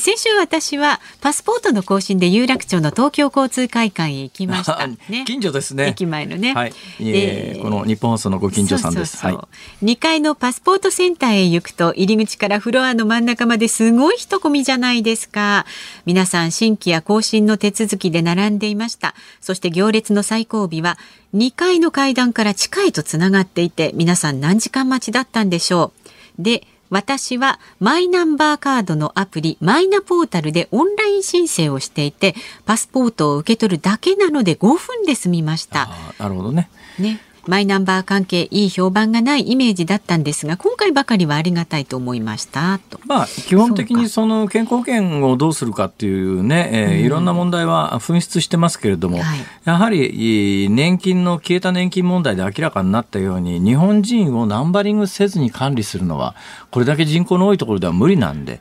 [0.00, 5.88] 先週私はパスポートの更新で有楽町の東京交通会館へ行きました、ね、近所ですね。
[5.88, 9.16] 駅前のね、はい、えー、この日本放送のご近所さんです。
[9.16, 9.48] そうは
[9.82, 15.66] い、2階のパスポートセンターへ行くと入り口からフロアの真ん中まですごい人混みじゃないですか。
[16.04, 19.14] 皆さん新規や更新の手続きで並んでいました。
[19.40, 20.98] そして行列の最後尾は
[21.34, 25.92] 2階の階段から地下へとつながっていて皆さん何時間待ちだったんでしょ
[26.38, 26.42] う。
[26.42, 35.88] で私はマイナンバーカードのアプリマイナポータルでオンライン申請をしていてパスポートを受け取るだけなので5分で済みました。
[36.18, 36.68] なるほどね。
[36.98, 37.20] ね。
[37.46, 43.00] マイナンバー関係いい評判がないイメージだったんですが今回ばかりはありがたいと思いましたと。
[43.06, 56.34] まあ基本的にその健康保険をどうするかっていうね、えー、いろんな問題は噴出してますけれども、はい、やはり年金の消えた年金問題で明らかになったように日本人をナンバリングせずに管理するのは
[56.70, 58.60] これだけ人口の多いところでは無理なんで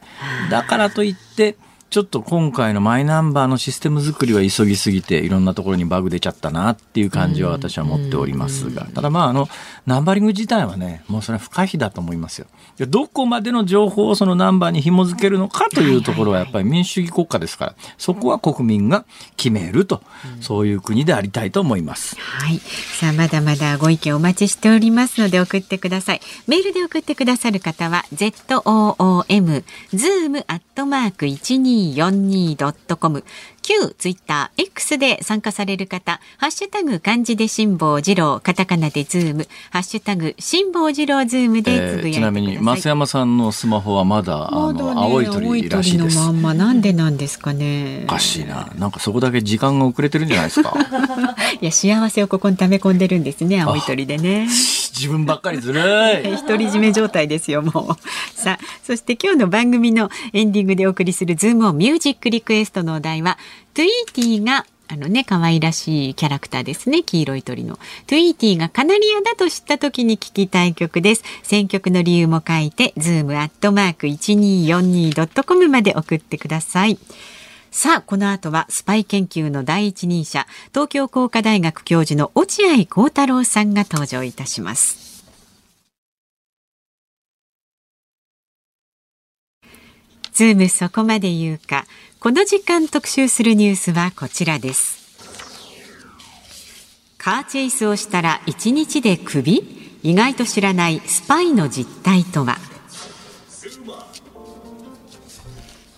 [0.49, 1.57] だからといって
[1.95, 9.47] ちょっと今回のマイナンバーのシステム作りは急ぎすぎて、いろんなところにバグ出ちゃったなっていう感じは私は持っておりますが、ただまあ、あの、
[9.85, 12.47] ナンバリング自体はね、もうそれは不可避だと思いますよ。
[12.79, 19.05] どこまでの情報をそのナンバーに紐付けるのかというところはやっぱり民主主義国家ですから、そこは国民が
[19.37, 20.03] 決めると、
[20.41, 22.17] そういう国でありたいと思います。
[22.19, 22.59] はい。
[22.59, 26.19] さあ、まだまだご意見お待ちしておりますので送ってください。
[26.47, 33.23] メールで送ってくださる方は、ZOOM、ズームアットマーク1 2 1242.com、
[33.61, 46.17] 旧ツイッター X で参加される方、ハッシュタグ漢字で辛坊治郎、カタカナでズーム、ハッシュタグ辛坊治郎ズームでつぶやいてください、えー、ちなみに増山さんのスマホはまだ、まだね、あの青い鳥らしいです。
[46.17, 48.03] のまんまなんでなんですかね。
[48.05, 48.71] おかしいな。
[48.77, 50.73] なんかそこだけ時間が遅れてるんじゃないですか？
[51.61, 54.47] いや幸せをここに溜め込んでるんですね、青い鳥でね。
[54.95, 55.83] 自分ばっかりずるい。
[56.47, 58.07] 独り占め状態ですよ、もう。
[58.33, 63.37] さあ、そして今日の番組のエンディングでお送りするズームオンミュージックリクエストのお題は、
[63.73, 67.01] トゥイーティーがあのね、可愛らしいキャラクターですね。
[67.01, 67.79] 黄色い鳥の。
[68.05, 71.23] トゥイーティーがカナリアだと知った時に聴きたい曲です。
[71.41, 76.99] 選曲の理由も書いて、ズームアットマーク 1242.com まで送ってください。
[77.77, 85.25] さあ、この後はスパイ研究の第一人者、東京工科大学教授の落合幸太郎さんが登場いたします。
[90.31, 91.85] ズームそこまで言うか。
[92.21, 95.19] この時間特集するニュースはこちらです
[97.17, 99.99] カーチェイスをしたら1日でクビ？
[100.01, 102.55] 意外と知らないスパイの実態とは？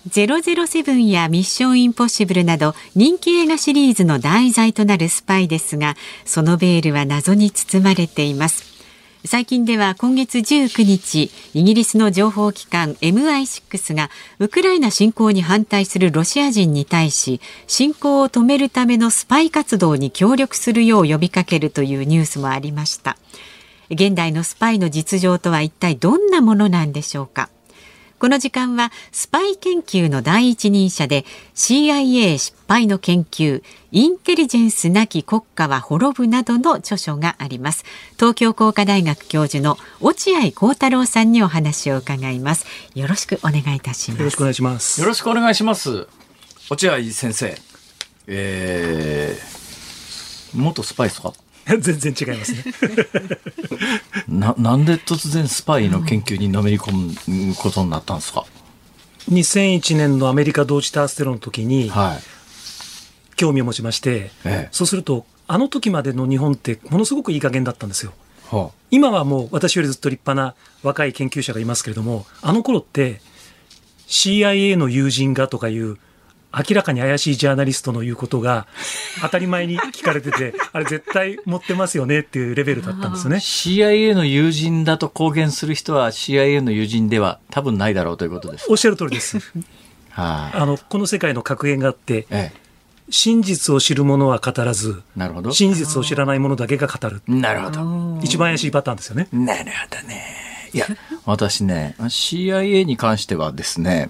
[0.08, 8.78] 007やミッションインポッシブルなど人気映画シリーズの題材となるスパイですがそのベールは謎に包まれています。
[9.26, 23.17] 最近では今月19日イギリスの情報機関 MI6 がウクライナ侵攻に反対するロシア人に対し侵攻を止めるためのスパイ活動に協力するよう呼びかけるというニュースもありました。
[23.89, 27.50] 現代のスパイの実情とは一体どんなものなんでしょうか？
[28.19, 37.86] この時間はスパイ研究の第一人者で CIA 失敗の研究インテリジェンスなき国家は滅ぶなどの著書があります。
[38.15, 42.65] 東京工科大学教授の落合幸太郎さんにお話を伺います。
[42.95, 44.19] よろしくお願いいたします。
[44.19, 45.01] よろしくお願いします。
[45.01, 46.08] よろしくお願いします。
[46.71, 47.56] 落合先生。
[48.25, 51.34] えー、元スパイですか
[51.80, 52.63] 全然違いますね。
[54.27, 58.45] ななんで突然スパイの研究にのめり込むことになったんですか
[59.30, 61.91] ？2001年のアメリカ同時多発テロの時に、
[63.36, 68.13] 興味を持ちまして、ええ、そうするとあの時までの日本ってものすごくいい加減だったんですよ。
[68.49, 73.19] はあ、今はもう私よりずっと立派な若い研究者がいますけれどもあの頃って
[74.08, 75.97] CIA の友人がとかいう
[76.70, 78.67] 明らかに怪しいジャーナリストの言うことが
[79.22, 83.38] 当たり前に聞かれてて、 あれ絶対持ってますよねっていうレベルだったんですよね。
[83.38, 88.65] CIA の友人だと公言する人は CIA の友人では多分ないだろうということです。
[88.70, 89.38] おっしゃる通りです。
[90.12, 92.67] はあ、あの、この世界の格言があって、ええ、
[93.10, 97.22] 真実を知る者は語らず、なるほど真実を知らない者だけが語る。
[97.28, 98.20] なるほど。
[98.24, 99.28] 一番怪しいパターンですよね。
[99.32, 100.48] なるほどね。
[100.74, 100.86] いや、
[101.26, 104.10] 私ね、CIA に関してはですね、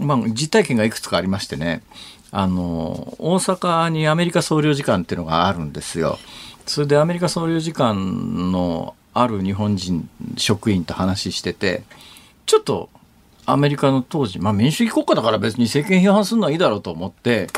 [0.00, 1.82] まあ、実体験がいくつかありましてね、
[2.30, 6.18] あの、大阪にアメリカ総領事館っていうのがあるんですよ。
[6.66, 11.82] それでアメリカ総領事館のある日本人職員と話してて、
[12.46, 12.88] ちょっと
[13.46, 17.48] アメリカの当時、まあ民主主義国家だから別に政権批判するのはいいだろうと思って、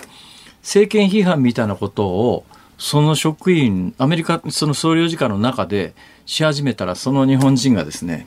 [0.63, 2.45] 政権批判みたいなことを
[2.79, 8.27] その職員アメリカその総領事館の中でし始めたらその日本人がですね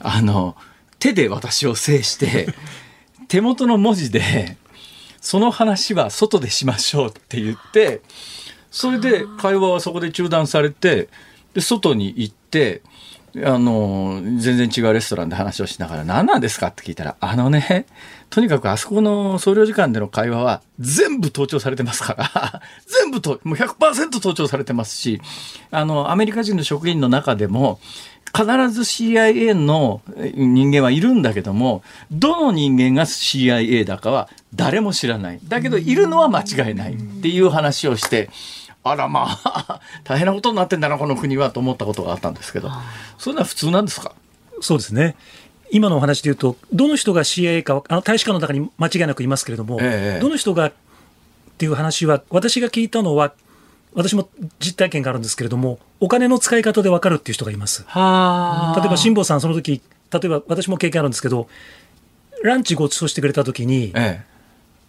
[0.00, 0.56] あの
[0.98, 2.48] 手で私を制して
[3.28, 4.56] 手元の文字で
[5.20, 8.00] その話は外でしましょうって言って
[8.70, 11.08] それで会話はそこで中断されて
[11.54, 12.82] で外に行って
[13.44, 17.86] あの全然違うレストランで話をしながら何なんですかって聞いたらあのね
[18.30, 22.62] とにかくあそこの総領事館での会話は全部盗聴されてますから
[23.02, 25.20] 全部ともう100%盗聴されてますし
[25.70, 27.78] あのアメリカ人の職員の中でも
[28.34, 30.02] 必ず CIA の
[30.34, 35.40] 人間はいるんだけどもどの人間が CIA だかは誰も知らない。
[35.46, 38.28] だけどいるのは間違いないっていう話をして
[38.82, 42.70] あらまあ 大変なことになってんだなこの国はと思ったことがあったんですけど。
[43.18, 44.12] そういうのは普通なんですか？
[44.60, 45.16] そうですね。
[45.70, 50.72] 今のお話で言うとどの人が CIA かあの大使館の中に間違いなくいますけれども、ええ、どの人がっ
[51.58, 53.32] ていう話は私が聞いたのは
[53.96, 54.28] 私も
[54.60, 57.82] 実体験があるんですけれどもお金の使い方で分かるっていう人がいます。
[57.82, 59.82] 例えば辛坊さんその時
[60.12, 61.48] 例えば私も経験あるんですけど
[62.42, 64.36] ランチご馳走してくれた時に、ええ。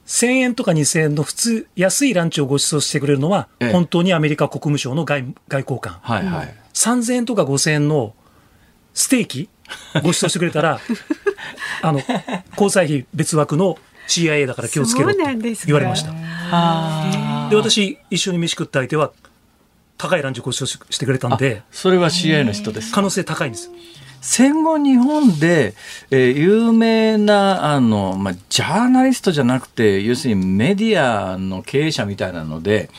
[0.06, 5.98] 1000円とか2000円の普通、安いランチをご馳走してくれるのは、本当にアメリカ国務省の外外交官。
[6.02, 8.13] はいはい、3000円とか5000円の
[8.93, 9.50] ステーキ
[9.96, 10.80] ご馳走してくれたら、
[11.82, 12.02] あの、
[12.52, 15.20] 交際費別枠の CIA だから気をつけろって
[15.65, 16.12] 言われました。
[17.50, 19.12] で私、一緒に飯食った相手は、
[19.98, 22.91] 高いランチご馳走してくれたんで、それは CIA の人です。
[22.91, 23.72] 可能性高いんです。
[24.22, 25.74] 戦後日本で、
[26.12, 32.89] えー、有名なあの、まあ、ジャーナリストじゃなくて要するにメディアの経営者みたいなので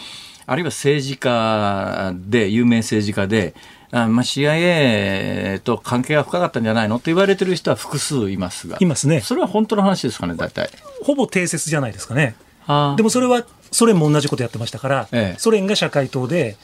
[0.46, 3.54] あるいは政治家で有名政治家で
[3.90, 10.68] あまあ、CIA と関係が深かったんじゃないのと言われてる人は複数いますがいますねそれは本当の話ですかね大体
[11.02, 12.34] ほぼ定説じゃないですかね。
[12.96, 16.56] でもそれはソ連も同じことやってましたから、ええ、ソ連が社会党で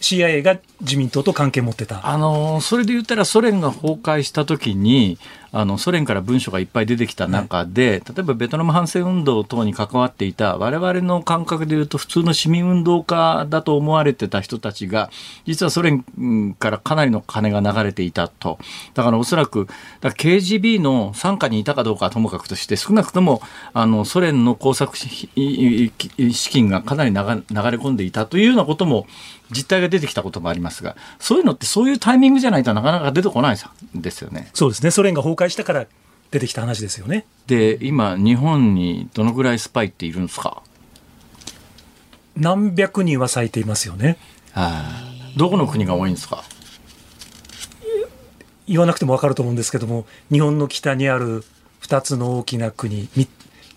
[0.00, 2.08] CIA が自民党と関係持ってた。
[2.08, 5.18] あのそれで言ったらソ連が崩壊した時に
[5.52, 15.10] あのソ連から文書がいっぱい出てきた中で、例えばベトナム反戦運動等に関わっていた我々の感覚でいうと普通の市民運動家だと思われてた人たちが
[15.44, 16.02] 実はソ連
[16.58, 18.58] からかなりの金が流れていたと。
[18.94, 19.68] だからおそらく
[20.00, 23.42] だ KGB の傘下にいたかどうかはともかくとして少なくとも
[23.74, 25.28] あのソ連の工作資
[26.50, 29.06] 金がかなり流れ込んでいたというようなことも
[29.52, 33.56] 実態が出てきたこともありますがそういうのってそういうタイミングじゃないとなかなか出てこない
[33.94, 34.50] ですよね。
[34.54, 35.86] そうですねソ連が崩壊したから
[36.30, 37.26] 出てきた話ですよね。
[37.46, 40.62] で今日本にどのぐらいスパイっているんですか？
[42.36, 44.16] 何百人は咲いていますよね。
[44.52, 46.42] はあ、どこの国が多いんですか？
[48.66, 51.44] 言わなくても分かると思うんですけども日本の北にある
[51.82, 53.08] 2つの大きな国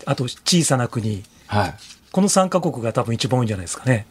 [0.06, 1.74] あと小さな国、はい、
[2.12, 4.06] この3か国が多分一番多いんじゃないですかね。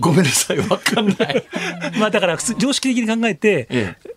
[0.00, 1.44] ごめんなさい分かんない。
[1.98, 4.10] まあだから常識的に考えて、ええ、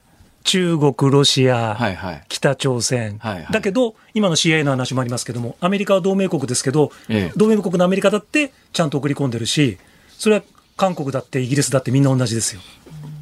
[0.44, 9.78] 中国、ロシア、はいはい、北朝鮮、はいはい、だけど、今の CIA の話もありますけども、アメリカは同盟国ですけど、ええ、同盟国のアメリカだってちゃんと送り込んでるし、
[10.18, 10.44] それは
[10.78, 12.62] 韓国だってイギリスだってみんな同じですよ。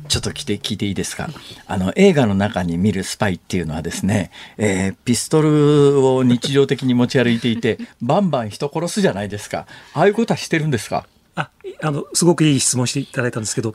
[0.07, 1.29] ちょっと聞いて聞いていいですか？
[1.65, 9.65] あの映画の中に見るスパイっていうのはですね、えー、ピストルを日常的に持ち歩いていてバンバン人殺すじゃないですか。
[9.95, 11.07] ああいうことはしてるんですか？
[11.35, 11.49] あ
[11.81, 13.73] あのすごくいい質問していただいたんですけど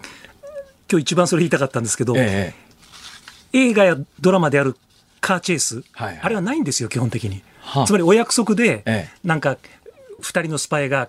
[0.91, 2.71] 今日一番それ言いたかったんですけど、ええ
[3.53, 4.77] 映画やドラマである
[5.21, 7.43] カーチェイス、はいはい、あれはないんですよ、基本的に。
[7.61, 9.59] はあ、つまりお約束で、ええ、なんか、
[10.23, 11.09] 2人のスパイが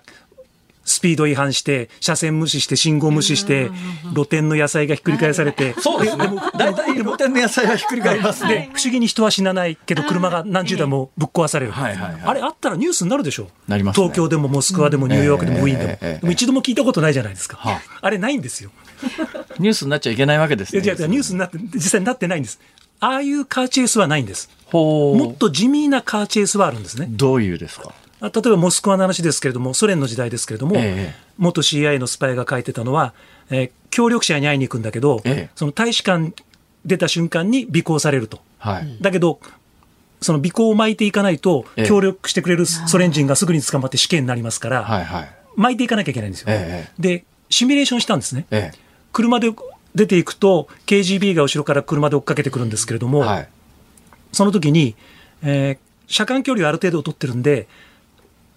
[0.91, 3.71] スピード違反して、車線無視して、信号無視して、
[4.13, 6.25] 露店の野菜がひっくり返されて、そうですね。
[6.58, 8.69] 大体露店の野菜はひっくり返りますね。
[8.73, 11.73] 不思議に人は死なないけど、車が何十台もぶっ壊される。
[11.75, 15.97] あれあったらニュースになるでしょなります、東京でもモスクワでもニューヨークでもウィーンでも。
[15.99, 17.60] でも一度も聞いたことないじゃないですか。
[18.01, 18.71] あれないんですよ。
[19.58, 20.82] ニュースになっちゃいけないわけですね。
[20.84, 22.60] いや、ニュースになって、実際になってないんです。
[22.99, 24.49] ああいうカーチェイスはないんです。
[24.71, 27.08] もっと地味なカーチェイスはあるんですね。
[27.10, 27.93] どういうですか？
[28.22, 33.14] 例えばモスクワの話ですけれども、ソ連の時代ですけれども、ええ、元 CIA のスパイが書いてたのは、
[33.50, 36.34] えー、協力者に会いに行くんだけど、え、その大使館
[36.86, 38.40] 出た瞬間に尾行されると。
[38.60, 39.40] はい、だけど、
[40.22, 46.48] その尾行を巻いていかないと、協力してくれるソ連人がすぐに捕まって死刑になりますから、はいはい、巻いていかなきゃいけないんですよ。
[47.00, 48.46] で、シミュレーションしたんですね。
[49.12, 49.52] 車で
[49.96, 53.50] 出ていくと、KGB が後ろから車で追っかけてくるんですけれども、はい、
[54.32, 54.96] その時に、
[55.44, 57.68] えー、車間距離をある程度取ってるんで、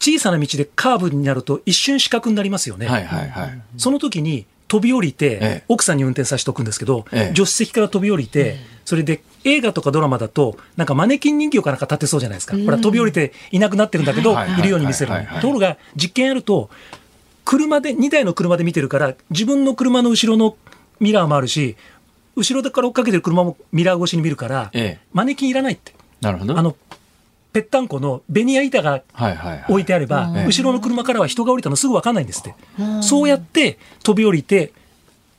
[0.04, 2.86] 小さな道でカーブになると一瞬死角になりますよね。
[2.86, 12.54] はいはいはい、その時に飛び降りて、ええ、奥さんに運転させておくんですけど、え、助手席から飛び降りて、それで映画とかドラマだと、なんかマネキン人形かなんか立ってそうじゃないですか。
[12.54, 15.12] ほら、飛び降りていなくなってるんだけど、いるように見せる。
[15.40, 16.68] ところが、実験やると、
[17.46, 20.56] 車で、2台の車で見てるから、自分の車の後ろの
[21.00, 21.76] ミラーもあるし、
[22.37, 25.92] 後ろから追っかけてる車もミラー越しに見るから、ええ、マネキンいらないって。
[26.20, 26.58] なるほど。
[26.58, 26.74] あの、
[27.55, 29.05] ぺったんこのベニヤ板が
[29.69, 32.57] 置いてあれば、後ろの車からは人が降りたのすぐ分かんないんですって。
[33.00, 34.73] そうやって飛び降りて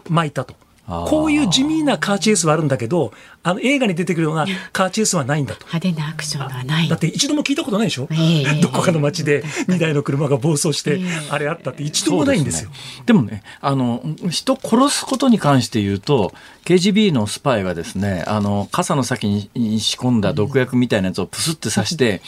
[0.09, 0.55] 巻いたと。
[0.87, 3.11] こういう地味なカーチェイスはあるんだけど、
[3.41, 5.65] あの映画に出てくるようなカーチェイスはないんだと。
[5.65, 6.87] 派手なアクションがない。
[6.87, 12.69] だって一度も聞いたことないでしょ、えー、どこかの街で2台の車が暴走して、あれあったって一度もないんですよ。
[13.05, 16.33] でもね、あの、人殺すことに関して言うと、
[16.65, 22.21] KGB のスパイがですね、あの、傘の先に仕込んだ毒薬みたいなやつをプスって刺して、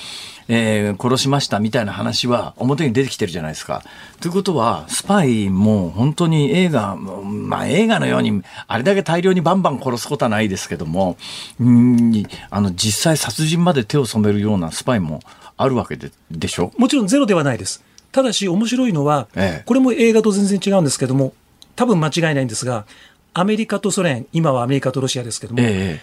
[0.49, 3.83] えー、殺しましたみたいな話は表に出てきてるじゃないですか。
[4.21, 11.17] ということは、スパイも本当に映画、まあ映画のように、あれだけ大量にバンバン殺すことはないですけども、
[11.61, 15.19] んあの実際殺人まで手を染めるようなスパイも
[15.57, 16.71] あるわけででしょ？
[16.77, 17.83] もちろんゼロではないです。
[18.11, 21.33] ただし面白いのは、ええ、これも映画と全然違うんですけども、
[21.75, 22.85] 多分間違いないんですが、
[23.33, 25.99] アメリカとソ連、今はアメリカとロシアですけども、え、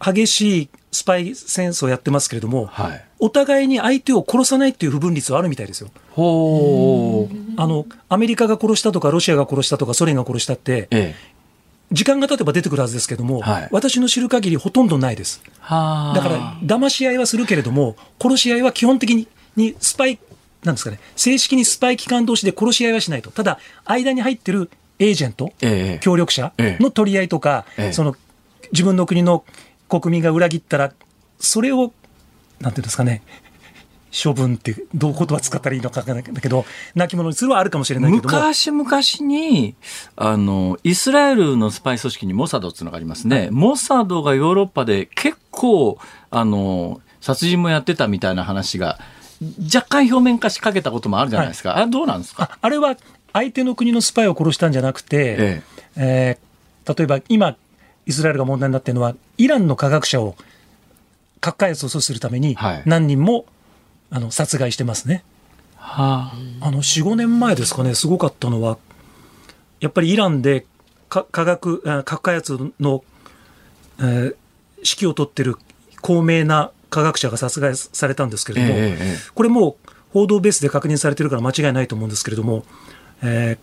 [0.00, 5.90] 激しいスパイ戦争をやってますけれども、はい、お互いに相手を殺さないっていう不分率はあるみたいですよ。
[6.12, 11.36] ほあのアメリカが殺したとかロシアが殺したとかソ連が殺したって、ええ、
[11.92, 15.42] 時間が経てば出てくるはずですけども、はい、私の知る限りほとんどないです。
[15.60, 20.18] だから騙し合いはするけれども殺し合いは基本的ににスパイ
[20.64, 23.30] なんですかね正式にスパイ機関同士で殺し合いはしないと。
[23.30, 28.16] ただ間に入ってるエージェント、ええ、協力者の取り合いとか、え、その
[28.72, 29.44] 自分の国の
[29.88, 30.92] 国民が裏切ったら、
[31.38, 31.92] それを、
[32.60, 33.22] なんていうんですかね、
[34.24, 36.64] 処分ってどう言葉使ったらいいのかだけど
[36.94, 39.74] 亡き者にするはあるかもしれないけど昔々に
[40.16, 45.98] あのイスラエルのスパイ組織にモサドっていうのがありますね、はい、モサドがヨーロッパで結構
[46.30, 48.98] あの殺人もやってたみたいな話が
[49.74, 52.58] 若干表面化しかけたこともあるじゃないですか、はい、あれどうなんですか？
[52.58, 52.96] あれは
[53.34, 55.62] 相手の国のスパイを殺したんじゃなくて、え
[55.96, 56.38] え。
[56.38, 57.56] えー、例えば今
[58.06, 60.36] イスラエルが問題になっているのは、イランの科学者を
[61.40, 63.46] 核開発を阻止するために、何人も、
[64.08, 65.24] あの殺害してますね。
[65.76, 68.78] はあ、あの4、5年前ですかね、すごかったのは、
[69.80, 70.64] やっぱりイランで
[71.08, 73.04] 科学、核開発の、
[73.98, 74.36] えー、
[74.76, 75.56] 指揮を執ってる
[76.00, 79.76] 高名な科学者が殺害されたんですけれども、えー、これも
[80.12, 82.64] 報道ベースで確認されてるから間違いないと思うんですけれども、
[83.22, 83.58] え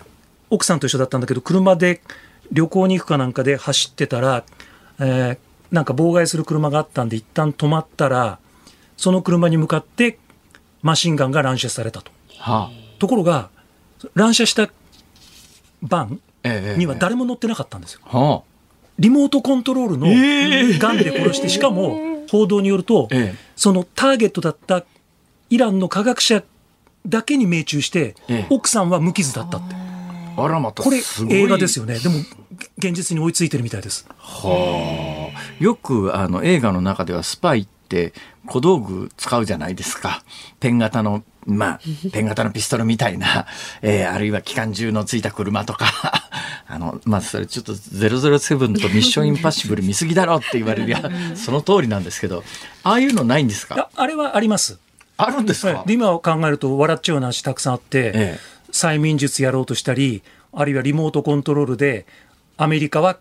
[0.00, 0.04] ー、
[0.50, 2.00] 奥さんと一緒だったんだけど、車で
[2.52, 4.44] 旅行に行くかなんかで走ってたら、
[5.00, 5.38] えー、
[5.70, 8.38] なんか妨害する車があったんで一旦止まったら
[8.96, 10.18] その車に向かって
[10.82, 12.12] マシンガンが乱射されたと。
[12.38, 13.50] はあ、ところが
[14.14, 14.70] 乱射した
[15.82, 16.20] バン
[16.76, 18.00] には誰も乗ってなかったんですよ。
[18.04, 18.54] はあ、
[18.98, 20.06] リモートコントロールの
[20.78, 23.08] ガンで殺して、しかも報道によると、
[23.56, 24.84] そのターゲットだった
[25.50, 26.42] イランの科学者
[27.06, 28.14] だけに命中して、
[28.50, 29.83] 奥さんは無傷だったって。
[30.36, 30.98] あらまたこれ
[31.30, 31.98] 映画ですよね。
[31.98, 32.16] でも
[32.78, 34.06] 現実に追いついてるみたいです。
[34.18, 35.62] はあ。
[35.62, 38.12] よくあの映画の中ではスパイって
[38.46, 40.22] 小道具使うじゃないですか。
[40.60, 41.80] ペン型のまあ、
[42.10, 43.46] ペン型のピストルみたいな、
[43.82, 45.86] えー、あるいは機関銃のついた車とか、
[46.66, 51.02] あの、まあ、それちょっと007とミッションインパッシブル見すぎだろって言われるや、
[51.34, 52.42] その通りなんですけど、
[52.82, 53.90] ああいうのないんですか？
[53.94, 54.78] あれはあります。
[55.18, 58.40] あるんですか、で今考えると笑っちゃう話たくさんあって、ええ、
[58.74, 62.06] 催眠術やろうとしたり、あるいはリモートコントロールで、
[62.56, 63.18] アメリカは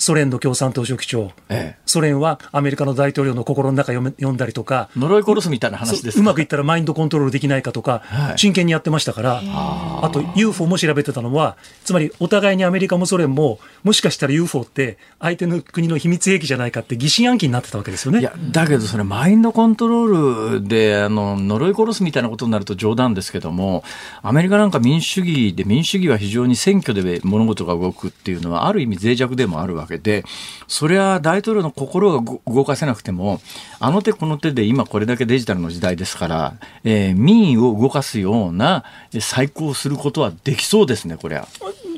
[0.00, 4.88] ソ連の共産党書記長、ええ、ソ連はアメリカの大統領の心の中読 読んだりとか。
[4.96, 18.20] 呪い殺すみたいな話ですうまくいったらマインドコントロールできないかとか、はい、真剣にやってましたからあと UFO も調べてたのはつまりお互いにアメリカもソ連ももしかしたら UFO って相手の国の秘密兵器じゃないかって疑心暗鬼になってたわけですよね。
[18.20, 23.84] いやだけどそれマインドコントロールであの呪い殺すみたいなことになると冗談ですけども
[24.22, 30.24] アメリカなんか民主主義で民主主義は非常に選挙で物事が動くっていうのはある意味脆弱でもあるわけで
[30.68, 33.40] それは大統領の心が動かせなくても、
[33.78, 38.84] あの手この手で今これだけデジタルの時代ですから、えー、民意を動かすような
[39.20, 41.48] 再考することはできそうですね、これは。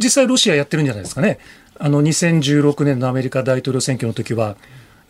[0.02, 1.38] 実際ロシアやってるんじゃないですかね。
[1.78, 4.56] あの2016年のアメリカ大統領選挙の時は、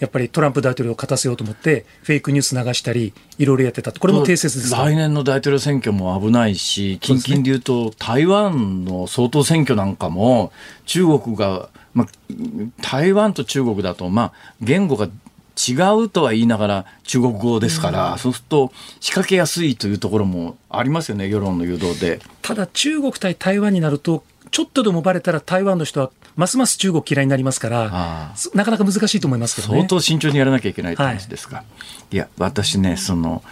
[0.03, 10.51] やっぱりトランプ大統領を勝たせようと思って、フェイクニュース流したり、いろいろやってたこれも定説です来年の大統領選挙も危ないし、近々で言うと、台湾の総統選挙なんかも、
[10.87, 12.07] 中国がまあ、
[12.83, 15.75] 台湾と中国だと、まあ、言語が違
[16.05, 22.21] うとは言いながら中国語ですから、うん、そうすると仕掛けやすいというところもありますよね世論の誘導で。
[22.41, 31.63] ただ中国対台湾になるとちょっとでもバレたら台湾の人はますます中国嫌いになりますからなかなか難しいと思いますけど、ね、相当慎重にやらなきゃいけないって話ですか、は
[32.11, 33.43] い、いや私ねその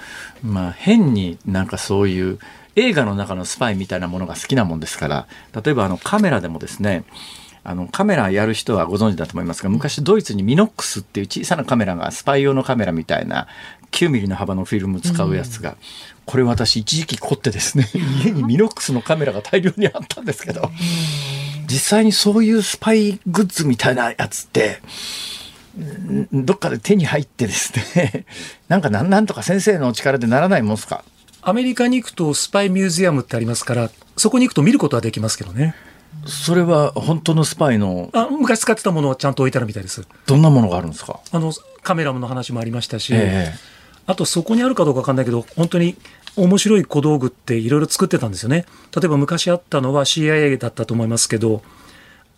[0.43, 2.39] まあ変になんかそういう
[2.77, 5.27] 映画の中のスパイみたいなものが好きなもんですから
[5.63, 7.05] 例えばあのカメラでもですね
[7.63, 13.49] あのカメラやる人はご存知だと思いますが昔ドイツにミノックスっていう小さなカメラがスパイ用のカメラみたいな
[13.93, 15.77] 9ミリの幅のフィルム使うやつが、
[16.27, 17.89] これ私一時期凝ってですね
[18.25, 20.71] 家にミノックスのカメラが大量にあったんですけど
[21.71, 24.81] 実際にそういうスパイグッズみたいなやつって
[26.33, 28.25] どっかで手に入ってですね
[28.69, 31.05] なんかなんとか先生の力でならないもんすか？
[31.43, 35.75] アメリカに行くとスパイミュージアムってありますからそこに行くと見ることはできますけどね。
[36.27, 38.11] それは本当のスパイの？
[38.13, 40.03] あ昔使ってたものはちゃんと置いてあるみたいです。
[40.27, 41.21] どんなものがあるんですか？
[41.31, 41.53] あの
[41.83, 43.59] カメラの話もありましたし、えー、
[44.07, 45.97] あとそこにあるかどうか分かんないけど本当に
[46.37, 48.67] 面白い小道具っていろいろ作ってたんですよね。
[48.95, 51.63] 例えば昔あったのは CIA だったと思いますけど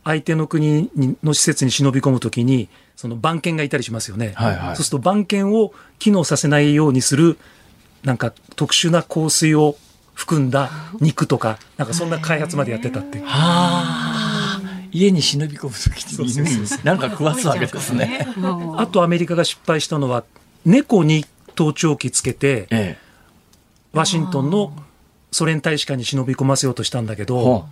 [0.04, 0.90] 相手の国
[1.22, 7.38] の施設に忍び込むときにその番犬がいたりしますよね、はいはい、そうすると番犬を機能させないようにする
[8.02, 9.76] なんか特殊な香水を
[10.14, 10.70] 含んだ
[11.00, 14.02] 肉とかなんかそんな開発までやってたってはあ。
[14.92, 18.26] 家に忍び込む時に犬になんか食わすわけですね。
[18.76, 20.22] あとアメリカが失敗したのは
[20.66, 21.24] 猫に
[21.54, 22.98] 盗聴器つけて、ええ、
[23.92, 24.72] ワシントンの
[25.30, 27.66] ソ連大使館に忍び込ませようとしたんだけど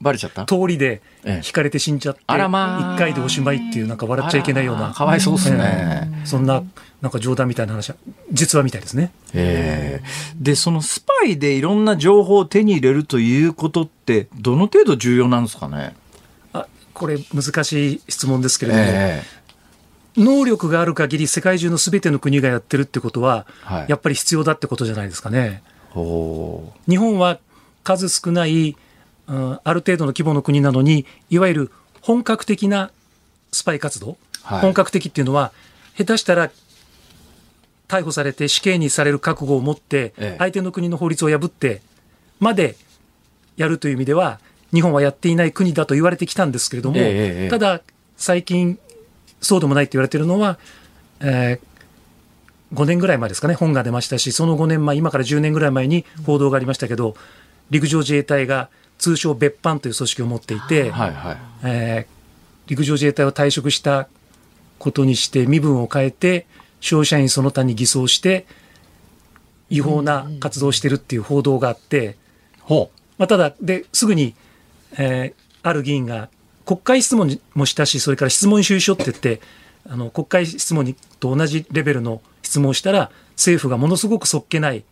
[0.00, 0.44] バレちゃった？
[0.44, 4.92] 通りで引かれて死んじゃって、あらまあ、1回でおしまいっていうなんか笑っちゃいけないような。
[4.92, 5.58] かわいそうですね、
[6.12, 6.62] えー、そんな
[7.00, 7.94] なんか冗談みたいな話。
[8.30, 15.96] 実話みたいですね、えー、でそのスパイでいろんな情報を手に入れるということってどの程度重要なんですかね？
[16.52, 19.35] あこれ難しい質問ですけれども、えー、
[20.16, 25.62] 能力がある限り世界中のすべての国がやってるってことは、はい、やっぱり必要だってことじゃないですかね。
[25.94, 27.38] 日本は
[27.84, 28.76] 数少ない
[29.26, 31.70] ある程度の規模の国なのにいわゆる
[32.02, 32.90] 本格的な
[33.52, 35.52] スパイ活動、はい、本格的っていうのは
[35.96, 36.50] 下手したら
[37.88, 41.80] 逮捕されて死刑にされる覚悟を持って相手の国の法律を破って
[42.40, 42.76] まで
[43.56, 44.40] やるという意味では
[44.72, 46.98] 日本はやっていない国だと言われてきたんですけれども、
[47.48, 47.80] ただ
[48.16, 48.78] 最近
[49.46, 50.58] そうでもないと言われているのは、
[51.20, 57.14] えー、5年ぐらい前ですかね本が出ましたしその5年前今から10年ぐらい前に報道がありましたけど
[57.70, 58.68] 陸上自衛隊が
[58.98, 64.08] 通称別班という組織を持っていて、はいはい、えー、陸上自衛隊を退職した
[64.78, 66.46] ことにして身分を変えて
[66.80, 68.46] 消費者員その他に偽装して
[69.68, 72.16] 違法な活動をしてるっていう報道があって、
[72.68, 72.74] う。
[72.74, 72.78] ん、
[73.18, 74.34] まあ、ただですぐに、
[74.96, 76.28] えー、ある議員が
[76.66, 79.40] 国会質問もしたしそれから質問収書って言って
[79.88, 84.84] あの国会質問にと同じレベルの質問をしたら政府がものすごくそっけない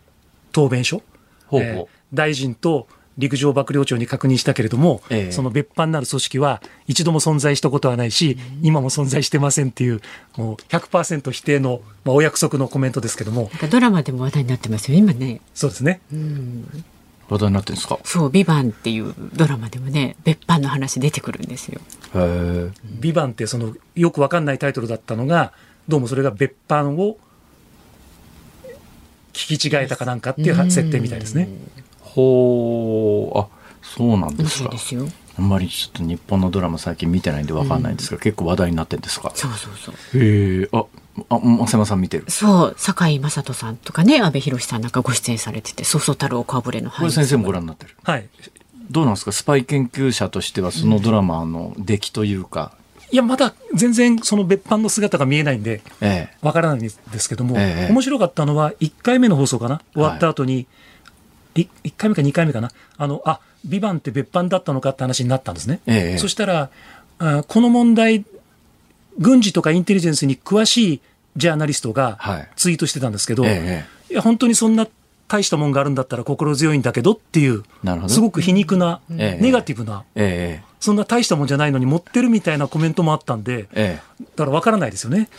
[0.51, 1.03] 答弁書
[1.47, 10.01] ほうほう、えー、大臣と陸上幕僚長に確認したけれども、ええ、その別班なる組織は一度も存在したことはないし、今も存在してませんっていう、
[10.35, 13.49] もう100%否定の、まあ、お約束のコメントですけども。
[13.71, 15.39] ドラマでも話題になってますよ、今ね。
[15.53, 16.01] そうですね。
[16.11, 16.85] うん
[17.29, 17.97] 話題になってんですか？
[18.03, 21.81] そう「ビバンっていうドラマでもね別班の話出てくるんですよ。
[22.15, 25.51] へビバンってそのよくわかんないタイトルだったのが
[25.87, 27.17] どうもそれが別班を
[29.33, 31.49] 聞き違えたかなんかっていう設定みたいですね。
[32.01, 33.47] ほうあ
[33.81, 34.69] そうなんですか
[35.37, 39.31] あんまりちょっと日本のドラマ最近見てないんでわかんないんですが、うん、結構話題になってんですか？
[39.35, 39.95] そうそうそう。
[40.17, 40.85] へえあ
[41.29, 42.25] あ増山さん見てる？
[42.29, 47.95] そう堺雅人さんとかね阿部寛さんなんかご出演されててそうそうたるおかぶれのこれ先生もご覧になってる？
[48.03, 48.27] はい。
[48.89, 49.31] どうなんですか？
[49.31, 55.81] スパイ研究者としてはそのドラマの出来というか、うん、いやまだ全然その別班の姿が見えないんで
[56.41, 59.81] わからないんですけども、ええ、面白かったのは1回目の放送かな？
[59.93, 60.67] 終わった後に、はい
[61.55, 65.79] 1回目か2回目かな、あの、あ、ビバンって別班だったのかって話になったんですね。
[65.85, 66.69] ええ、そしたら、
[67.19, 68.25] あこの問題、
[69.17, 71.01] 軍事とかインテリジェンスに詳しい
[71.35, 72.19] ジャーナリストが
[72.55, 74.87] ツイートしてたんですけど、はいえ、いや、本当にそんな
[75.27, 77.63] 大したもんがあるんだったら心強いんだけどっていう、
[78.07, 80.03] すごく皮肉な、ネガティブな、
[80.79, 83.99] そんな大したもんじゃないのに持ってるみたいなコメントもあったんで、だ
[84.35, 85.29] から分からないですよね。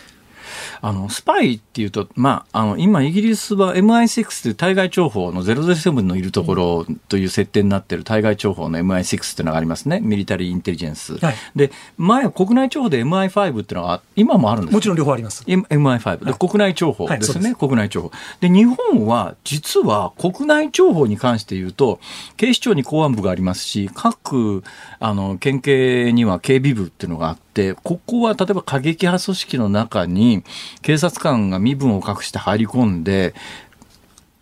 [0.81, 10.01] あの、スパイっていうと、まあ、あの、今、イギリスは MI6 という対外情報の007のいるところという設定になっている対外情報の MI6 というのがありますね。
[10.01, 11.19] ミリタリーインテリジェンス。
[11.19, 15.45] はい、で、前、国内情報で MI5 っていうのは、今もあるんですもちろん両方あります。
[15.45, 16.25] MI5。
[16.25, 18.13] で、国内情報ですね、はい、国内情報。
[18.41, 22.01] で、日本は、実は国内情報に関して言うと、
[22.37, 24.63] 警視庁に公安部がありますし、各、
[24.99, 30.45] あの、県警には警備部っていうのがあって、ここは例えば過激派組織の中に
[30.83, 33.35] 警察官が身分を隠して入り込んで、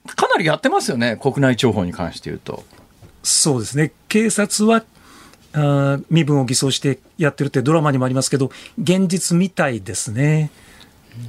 [0.06, 2.64] かなりやってますよね、国内諜報に関して言うと。
[3.22, 3.92] そうですね。
[4.08, 4.84] 警察は
[5.54, 10.50] あ身分を偽装してやってるってドラマにもありますけど現実みたいですね。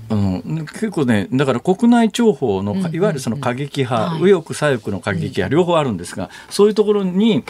[0.10, 7.44] あの結構ね、だから国内情報の、いわゆるその過激派、右翼、左翼の過激派、両方あるんですが、そういうところに、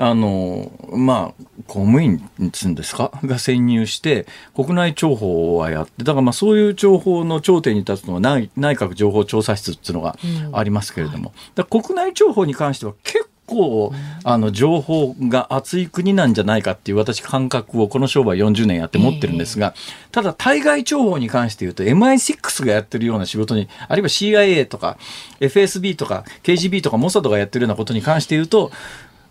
[0.00, 3.10] あの、まあ、公務員つうんですか？
[3.24, 10.16] が潜入して、国内情報はやって、だからまあそういう情報の頂点に立つのは内内閣情報調査室っていうのが
[10.52, 13.17] ありますけれども、うんはい、国内情報に関しては結
[13.48, 13.92] 構、
[14.22, 19.74] あの、情報が厚い国なんじゃないかっていう私感覚をこの商売40年やって持ってるんですが、
[20.12, 24.98] ただ対外情報に関して言うと MI6 がやってるような仕事に、あるいは CIA とか
[25.40, 28.70] FSB とか KGB とかモサドがやってるようなことに関して言うと、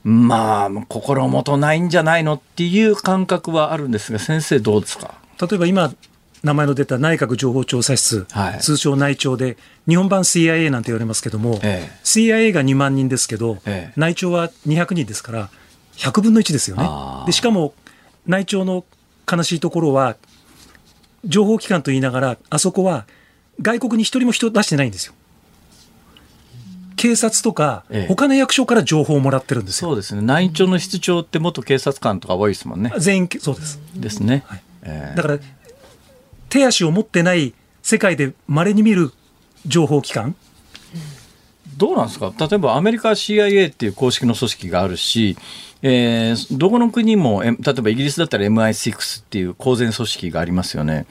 [0.03, 5.15] まあ、心もとないんじゃないのっていう感覚はあるんですが、先生どうですか？
[5.41, 5.93] 例えば今、
[6.43, 9.57] 名前の出た内閣情報調査室、はい、通称内調で、
[9.87, 15.49] 日本版 CIA なんて言われますけども、ええ、CIA が2万人ですけど、え、内調は200人ですから、
[15.95, 16.87] 100分の1ですよね。
[17.25, 17.73] でしかも、
[18.27, 18.85] 内調の
[19.29, 20.15] 悲しいところは、
[21.25, 23.05] 情報機関と言いながら、あそこは
[23.61, 25.13] 外国に一人も人出してないんですよ。
[26.95, 29.89] 警察とか、他の役所から情報をもらってるんですよ。
[29.89, 30.21] そうですね。
[30.21, 32.91] 内調の室長って元警察官とか多いですもんね。
[32.97, 33.79] 全員、そうです。
[33.95, 34.43] ですね。
[34.47, 35.39] はいえー、だから、
[36.49, 39.11] 手足を持ってない世界で稀に見る
[39.65, 40.35] 情報機関？
[41.77, 42.33] どうなんですか？
[42.39, 45.37] 例えばアメリカ CIA っていう公式の組織があるし、
[45.83, 51.05] えー、どこの国も、例えばイギリスだったら MI6 っていう公然組織がありますよね。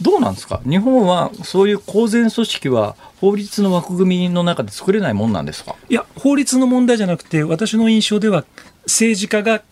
[0.00, 0.60] どうなんですか？
[0.64, 5.74] 日本はそういう公然組織は法律の枠組みの中で作れないもんなんですか？
[5.88, 8.44] いや、法律の問題じゃなくて、私の印象では
[8.84, 9.62] 政治家が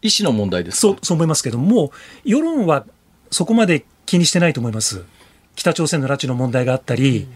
[0.00, 1.92] 意思の問題ですそう、そう思いますけども、
[2.24, 2.86] 世論は
[3.30, 5.04] そこまで気にしてないと思います。
[5.54, 7.28] 北朝鮮の拉致の問題があったり。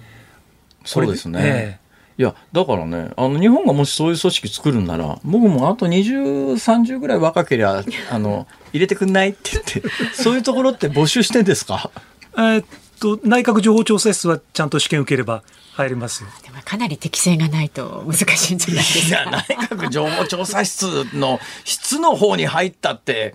[0.84, 1.40] そうですね。
[1.40, 1.78] え
[2.18, 9.82] いや、だからね、あの、日本がもしそういう組織作るんなら、僕もあと20、30ぐらい若けりゃ、あの、入れてくんないって言って、
[10.14, 11.90] そういうところって募集してんですか？
[12.36, 12.64] えっ
[13.00, 15.42] と、内閣情報調査室はちゃんと試験受ければ
[15.76, 16.28] 入りますよ。
[16.44, 19.22] でもかなり適性がないと難しいんじゃないですか？
[19.22, 23.34] いや、内閣情報調査室の質の方に入ったって、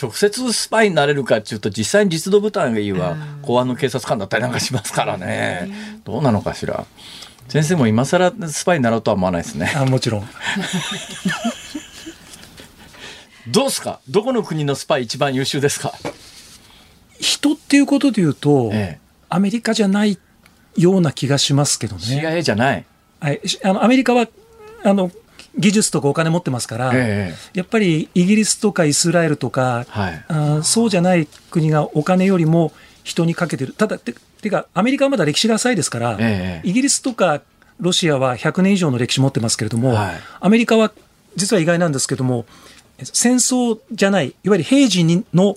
[0.00, 6.00] 直接スパイになれるかっていうと、実際に実動部隊は公安の警察官だったりなんかしますからね。
[6.04, 6.86] どうなのかしら？
[7.48, 9.72] 先生も今更スパイになろうとは思わないですね。
[9.74, 10.28] あもちろん。
[13.48, 13.98] どうすか？
[14.08, 15.92] どこの国のスパイ一番優秀ですか？
[17.18, 20.16] 人っていうことで言うと、ええ、アメリカじゃない
[20.76, 22.02] ような気がしますけどね。
[22.02, 22.84] CIA じゃない。
[23.20, 24.28] はい、あのアメリカは
[24.82, 25.10] あの
[25.58, 33.72] 技術とかお金持ってますから、ええ、やっぱりイギリスとかイスラエルとか、はい、あそうじゃない国がお金よりも人にかけてる。
[33.72, 34.14] ただ、てい
[34.48, 37.42] うか、アメリカはまだ歴史が浅いですから、ええ、イギリスとか
[37.78, 40.92] ロシアは100年以上の歴史持ってますけれども、はい、アメリカは
[41.36, 42.46] 実は意外なんですけども、
[42.98, 45.56] 戦争じゃない、いわゆる平時の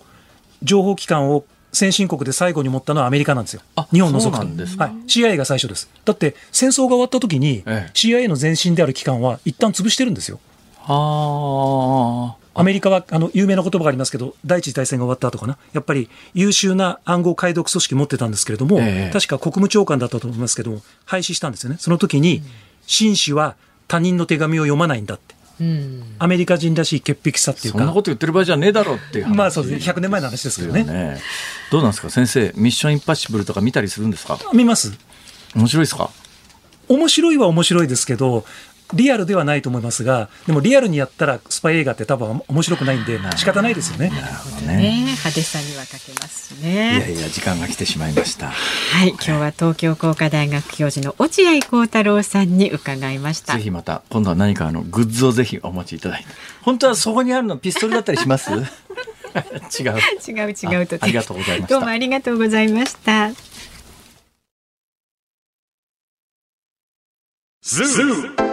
[0.63, 3.61] 情報機関を先進国で最後に持ったのはアメリカなんですよ。
[3.91, 4.45] 日本除くと。
[4.83, 4.91] はい。
[5.07, 5.89] CIA が最初です。
[6.05, 10.39] だって戦争が終わった時に、ええ、CIA の前身である機関は一旦潰してるんですよ。
[10.77, 12.43] はあ。
[12.55, 21.77] アメリカはあの有名な言葉がありますけど、第一次大戦が終わった後かな、やっぱり優秀な暗号解読組織持ってたんですけれども、え確か国務長官だったと思いますけど廃止したんですよね。
[21.79, 22.43] その時に、
[22.85, 23.55] 紳士は
[23.87, 25.32] 他人の手紙を読まないんだって。
[25.63, 27.79] うん、アメリカ人らしい潔癖さっていうか。
[27.79, 29.93] そんなこと言ってる場合じゃねえだろうっていうまあそうですね。
[29.93, 30.83] 100年前の話ですけどね。
[30.83, 31.19] ね
[31.71, 32.09] どうなんですか？
[32.09, 34.37] 先生、ミッションインパッシブルとか見たりするんですか？
[34.53, 34.93] 見ます。
[35.55, 36.09] 面白いですか？
[36.89, 38.45] 面白いは面白いですけど、
[38.93, 44.09] リアルではないと思いますが、でもリアルにやったらスパイ映画って多分面白くないんで、仕方ないですよね。
[44.09, 45.01] なるほどね。
[45.05, 46.97] 派手さには欠けますね。
[46.97, 48.47] いやいや、時間が来てしまいました。
[48.49, 53.53] はい、今日は東京工科大学教授の落合幸太郎さんに伺いました。
[53.55, 56.27] ぜひまた、今度は何かあのグッズをぜひお持ちいただいて。
[56.61, 58.51] 本当はそこにあるのピストルだったりします？
[58.53, 58.63] 違う。
[60.27, 60.97] 違う違うと。
[61.01, 61.75] ありがとうございました。
[61.75, 63.31] どうもありがとうございました。
[67.63, 68.52] ズーム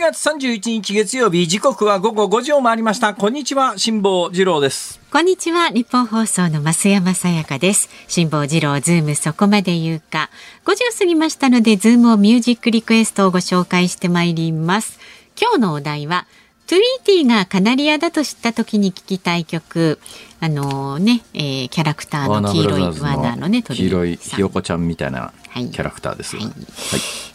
[0.00, 3.12] 月31日月曜日時刻は午後5時を回りました。
[3.12, 4.98] こんにちは辛坊治郎です。
[5.12, 7.90] こんにちはニッポン放送の増山さやかです。
[8.08, 10.30] 辛坊治郎ズームそこまで言うか。
[10.64, 14.98] 5時を過ぎましたのでズームオンミュージックリクエストをご紹介してまいります。
[15.38, 16.26] 今日のお題は
[16.70, 19.98] トゥイーティーがカナリアだと知った時に聞きたい曲。
[20.38, 26.44] あのね、えー、キャラクターの黄色いワーナーのね黄色いひよこちゃんみたいなキャラクターです、はい。
[26.44, 26.54] はい、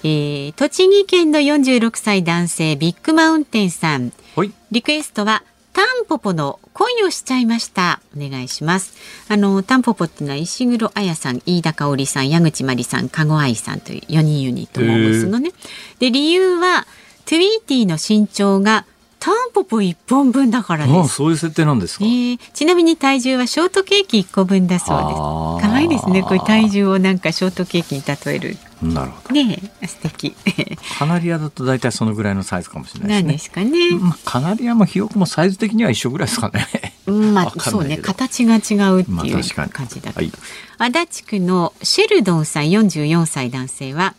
[0.05, 7.99] えー、栃木県の46歳男性ビッグマウンテンさん、はい、リクエストはタンポポの恋をしちゃいました。
[8.15, 8.95] お願いします。
[9.27, 15.09] あの、タンポポっていうのは石黒彩さん、飯田香織さん、矢口真理さん、加護愛さんという4人ユニットモー。
[15.09, 15.51] ムスのね。
[15.99, 16.88] で、理由は、
[17.25, 18.86] トゥイーティーの身長が
[19.26, 21.15] タンポポ一本分だからです。
[21.15, 25.67] そういう設定なんですか、えー、ちなみに体重はショートケーキ一個分だそうです。
[25.67, 26.21] 可愛いですね。
[26.21, 28.57] これ体重をなんかショートケーキに例える。
[28.84, 29.34] なるほど。
[29.34, 29.57] ね
[29.88, 30.36] 素敵。
[30.99, 33.34] カナリアだと大体そのぐらいのサイズかもしれないですね。
[33.34, 33.97] ですかね。
[33.99, 36.93] まあ、カナリアもヒヨコもサイズ的には一緒ぐらいですかね。
[37.34, 40.32] まあそうね形が違うっていう感じだと、はい、
[40.78, 44.13] 足立区のシェルドンさん44歳男性は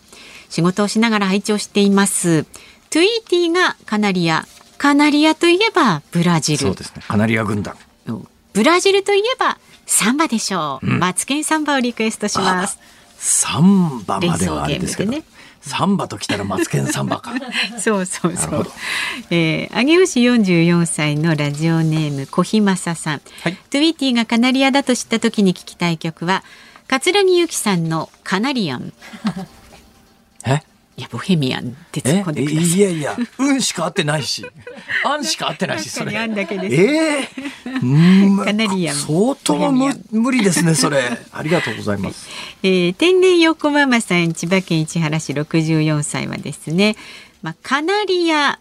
[0.48, 2.44] 仕事をしながら拝聴しています。
[2.90, 4.48] トゥイーティーがカナリア
[4.78, 6.58] カナリアといえばブラジル。
[6.58, 7.02] そうですね。
[7.06, 7.76] カナリア軍団。
[8.52, 10.86] ブラジルといえばサンバでしょう。
[10.86, 12.78] うん、マツケンサンバをリクエストします。
[13.18, 15.12] サンバまではあれですけど。
[15.12, 15.24] ね、
[15.60, 17.32] サンバときたらマツケンサンバか。
[17.78, 18.66] そうそうそう。
[19.30, 23.20] えー、上尾市44歳のラジオネーム小日正さん。
[23.42, 26.42] はい、トゥイティがカナリアだと知った時に聞きたい曲は
[26.88, 28.92] 桂木由紀さんのカナリアン。
[30.96, 31.00] え？
[31.00, 32.70] いやボヘミアンって突っ込んでください。
[32.70, 34.46] いやいや、うんしか合ってないし、
[35.04, 36.16] あんしか合ってないし、それ。
[36.16, 36.74] あんだけです。
[36.74, 38.96] ええー、カナリアン。
[38.96, 41.18] 相当無無理ですね、それ。
[41.32, 42.26] ありがとうございます。
[42.62, 46.96] えー、天然横ママさん、千葉県市原市64歳はですね、
[47.42, 48.58] まあ、カナリア、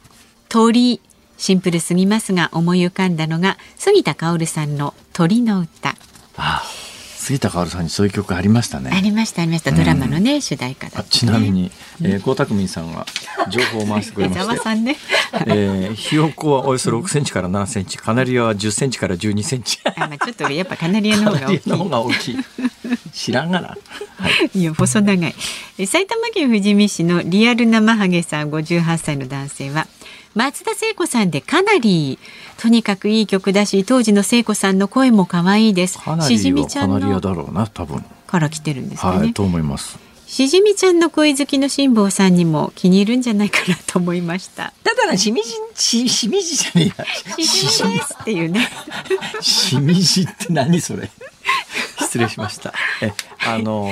[0.50, 1.00] 鳥、
[1.38, 5.90] シンプルすぎますが思い浮かんだのが杉田薫さんの鳥の歌。
[5.90, 5.96] あ
[6.38, 6.85] あ
[7.26, 8.92] 杉田薫さんにそういう曲ありましたね。
[8.94, 11.72] ありましたありましたドラマのね、うん、主題歌だ、ね、ちなみに、
[12.04, 13.08] えー、江沢民さんは
[13.50, 14.96] 情報を回してくれまして、 さんね、
[15.48, 19.80] えー、ひよこはおよそ6センチから7センチ、カナリアは10センチから12センチ。
[19.98, 21.70] あまあちょっとやっぱカナリアの方が大きい。
[21.70, 22.38] の方が大きい。
[23.12, 23.70] 知らんがな。
[23.70, 23.76] は
[24.54, 25.36] い、いや細長い。
[25.88, 29.88] 埼玉県富士見市のリアル生ハゲさん58歳の男性は。
[30.36, 32.20] 松田聖子さんでかなり
[32.58, 35.98] とにかくいい曲だし当時の聖子さんの声も可愛いです。
[36.28, 38.04] しじみちゃんのだろうな多分。
[38.28, 39.98] から来てるんですね、はい、と思います。
[40.28, 44.74] しじみちゃんの声好きの辛坊さんにも気に入るんじゃないかなと思いました。
[44.84, 47.46] だからしみじししみじじゃねえや。
[47.46, 48.70] しじみですっていうね。
[49.40, 51.10] しみじって何それ
[52.16, 52.74] 失礼しました。
[53.02, 53.12] え、
[53.46, 53.92] あの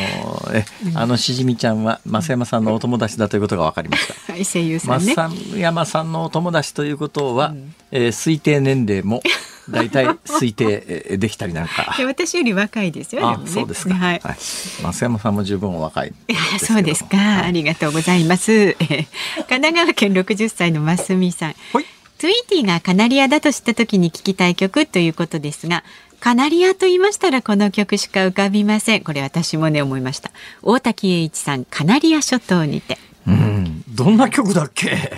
[0.54, 0.66] え、
[0.96, 4.14] あのしじみちゃんは増山さんのお友達だということが分かりました。
[4.32, 5.14] はい、声優さんね。
[5.14, 9.22] 増山さんのお友達ということは、うん、えー、推定年齢も
[9.70, 11.96] 大体推定できたりなんか。
[12.06, 13.28] 私より若いですよ。
[13.28, 13.94] あ、ね、そうですか。
[13.94, 14.22] はい。
[14.24, 14.36] はい、
[14.82, 18.74] 増山さんも十分若いいや、そうですか、はい、ありがとうございます。
[18.76, 19.06] 神
[19.48, 21.56] 奈川県六十歳のますみさん。
[21.74, 21.86] はい。
[22.24, 25.84] トゥイティがカナリアだと知った時に聞きたい曲ということですが
[26.24, 29.04] カナリアと言いましたらこの曲しか浮かびません。
[29.04, 30.32] これ私もね思いました。
[30.62, 32.98] 大滝詠一さんカナリア諸島にて。
[33.28, 33.84] うん。
[33.90, 35.12] どんな曲だっけ？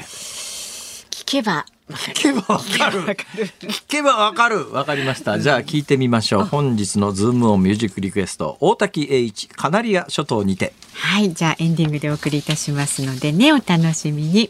[1.11, 3.01] 聞けば聞けばわかる。
[3.59, 4.73] 聞けばわかる。
[4.73, 5.37] わかりました。
[5.37, 6.43] じゃあ聞いてみましょう。
[6.43, 8.57] 本日のズームオンミュージックリクエスト。
[8.59, 10.73] 大滝詠一カナリア諸島にて。
[10.95, 11.31] はい。
[11.31, 14.49] じゃあエンディングでお送りいたしますのでねお楽しみに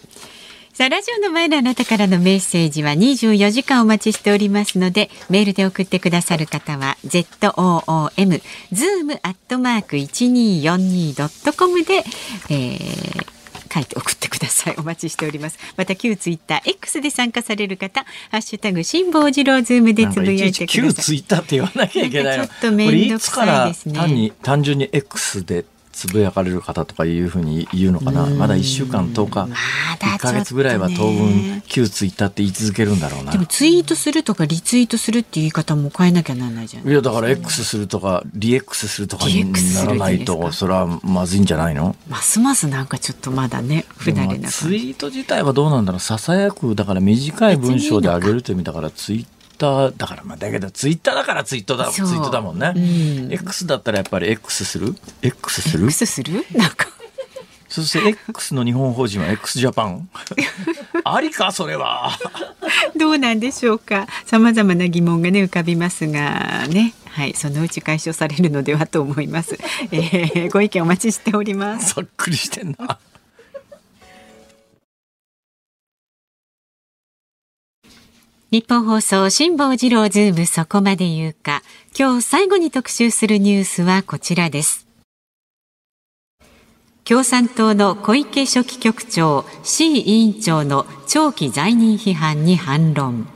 [0.76, 8.42] さあ、ラジオの前のあなたからのメッセージは24時間お待ちしておりますので、メールで送ってくださる方は、zoom、
[8.74, 12.04] zoom アットマーク 1242.com で、
[12.50, 14.76] えー、書いて送ってください。
[14.78, 15.58] お待ちしております。
[15.78, 20.84] また旧ツイッター X で参加される方、ハッシュタグ辛坊治郎ズームでつぶやいてください。
[20.88, 22.48] 旧ツイッターって言わなきゃいけないの。
[22.48, 23.96] ちょっと面倒くさいですね。
[23.98, 25.64] 単に単純に X で
[25.96, 28.26] つぶやかれる方とかいうふうに言うのかな。
[28.26, 29.50] まだ1週間10日
[30.00, 33.32] 1か月ぐらいは当分旧ツイッターって言い続けるんだろうな。
[33.32, 36.92] でもツイートするとかリツイートするっていう言い方も変えなきゃならないじゃない。
[36.92, 41.96] いやだから X するとかリ X するとかにならないとそれはまずいんじゃないの？
[42.10, 46.00] ますますなんかちょっとまだね不慣れなツイート自体はどうなんだろう。
[46.02, 49.26] ささやくだから短い文章で上げるという意味だからツイッ
[49.58, 56.46] ターだからまあだけどツイッターだからツイートだツイートだもんね、うん、X だったらやっぱり X する？X する？X する？
[56.54, 56.88] なんか。
[57.68, 60.10] そして X の日本法人は x ジャパン
[61.04, 62.12] ありかそれは。
[62.96, 64.08] どうなんでしょうか。
[64.26, 66.94] さまざまな疑問がね浮かびますがね。
[67.08, 69.58] はいそのうち解消されるのではと思います、
[69.92, 71.96] えー、ご意見お待ちしております。
[71.96, 73.00] ざっくりしてんな
[78.56, 81.62] ニッポン放送辛坊治郎ズームそこまで言うか。
[81.94, 84.88] 今日最後に特集するニュースはこちらです。
[87.04, 93.28] 共産党の小池書記局長 C 委員長の長期在任批判に反論。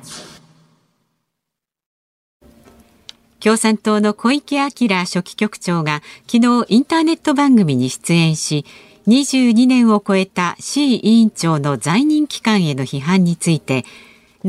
[3.41, 6.01] 共産党の小池晃書記局長が
[6.31, 8.65] 昨日インターネット番組に出演し
[9.09, 13.83] 22年を超えた C 委員長の在任期間への批判について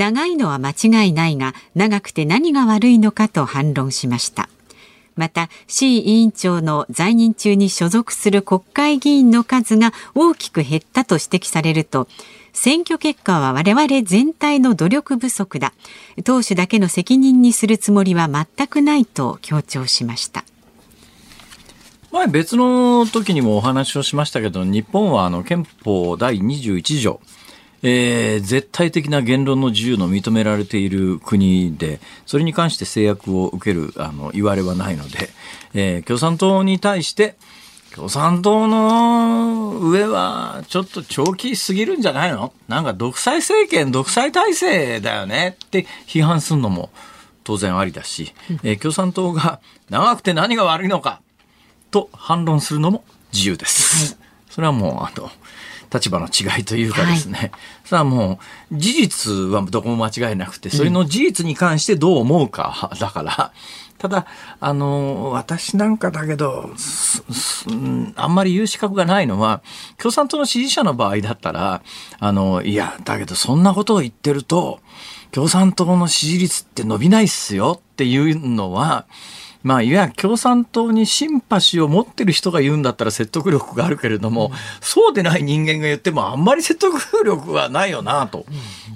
[0.01, 4.49] 長いのは間違いないが長くて何が悪いのかと反論しました。
[5.15, 12.09] また C 委員長の在任中に所属する国会議員の数が大きく減ったと指摘されると
[12.55, 15.75] 選挙結果は我々全体の努力不足だ。
[16.25, 20.45] 党首だけの責任にするつもりは全くないと強調しました。
[22.11, 27.21] 前別の時にもお話をしましたけど日本はあの憲法第21条
[27.83, 35.31] えー、絶対的な言論の自由の認められている国で、それに関して制約を受ける、あの、言われはないので、
[35.73, 37.37] えー、共産党に対して、
[37.95, 42.53] 共産党の上はちょっと長期すぎるんじゃないの？
[42.69, 46.91] なんか独裁政権、独裁体制だよねって批判するのも
[47.43, 49.59] 当然ありだし、えー、共産党が
[49.89, 51.21] 長くて何が悪いのか
[51.91, 53.03] と反論するのも
[53.33, 54.17] 自由です。
[54.51, 55.31] それはもう、あの、
[55.93, 57.51] 立場の違いというかですね、はい、
[57.85, 58.39] それはも
[58.71, 63.53] う事実はどこも間違いなくて、それの事実に関してどう思うか、だから、
[63.99, 64.27] ただ、
[64.61, 66.71] あの、私なんかだけど、
[68.17, 69.61] あんまり言う資格がないのは、
[69.99, 71.83] 共産党の支持者の場合だったら、
[72.19, 74.81] あの、いや、だけどそんなことを言ってると、
[75.33, 79.07] 共産党の支持率って伸びないっすよっていうのは、
[79.63, 88.47] まあ、いわゆる共産党にシンパシーを持ってる人が言うんだったら説得力があるけれども、うん、そうでない人間が言ってもあんまり説得力はないよなと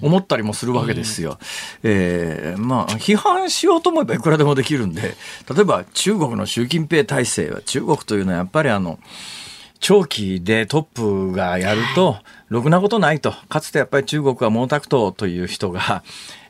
[0.01, 1.39] 思ったりもするわけですよ。
[1.83, 5.17] えー、まあ、批判しようと思えばいくらでもできるんで、
[5.55, 8.99] 例えば中国の習近平体制は、中国というのはやっぱりあの、
[9.81, 12.17] 長期でトップがやると、
[12.49, 13.33] ろくなことないと。
[13.51, 16.03] かつてやっぱり中国は毛沢東という人が、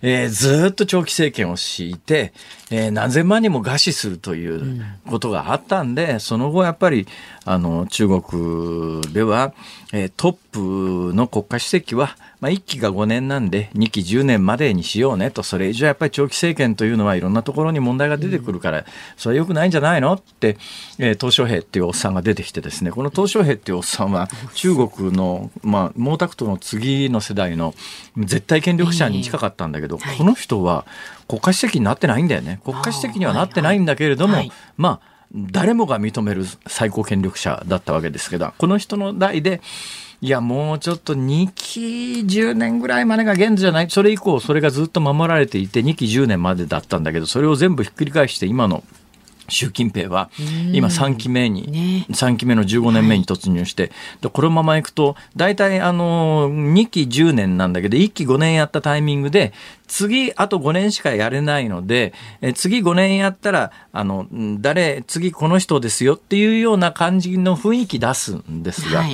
[0.07, 2.35] えー、ずっと長期政権を敷いて、
[2.71, 7.07] えー、何千万人も餓死するということがあったんで、うん、その後やっぱり、
[7.47, 9.55] あの、中国では、
[9.95, 18.85] えー、トップの国家主席は、まあ、1期が5年なんで、2期10年までにしようねと、それ以上やっぱり長期政権というのはいろんなところに問題が出てくるから、
[19.17, 20.13] それは良くないんじゃないの？
[20.13, 20.59] って、
[20.99, 27.75] えー、鄧小平っていうおっさんが出てきてですね、この鄧小平っていうおっさんは、中国の、まあ、毛沢東の次の世代の
[28.19, 30.85] 絶対権力者に近かったんだけど、はい、この人は
[31.29, 32.61] 国家主席になってないんだよね。
[32.65, 39.61] 国家主席にはなってないんだけれども、はいはい、まあ誰もが認める最高権力者だったわけですけどこの人の代で
[40.21, 41.81] いやもうちょっと2期
[42.21, 43.91] 10年ぐらいまでが限度じゃない。
[43.91, 48.85] それ以降それがずっと守られていて2期10年までだったんだけどそれを全部ひっくり返して今の
[49.49, 50.31] 習近平は
[50.73, 59.53] 今3期目に、ね、3期目の15年目に突入して、でこのままいくと大体あの2期10年なんだけど1期5年やったタイミングで
[59.87, 64.27] 次、あと5年しかやれないので、え次5年やったら、あの、
[64.61, 69.05] 誰、次この人ですよっていうような感じの雰囲気出すんですが、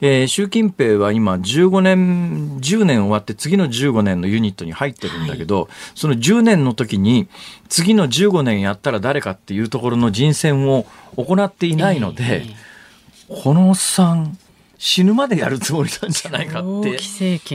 [0.00, 7.28] えー、習近平は今15年、10年終わって次の15年のユニットに入ってるんだけど、はい、その10年の時に、
[7.68, 12.44] 次の15年やったら誰かっていうところの人選を行っていないので、
[13.28, 14.38] えー、このおっさん、
[14.78, 16.98] 死ぬまでやるつもりなんじゃないかって。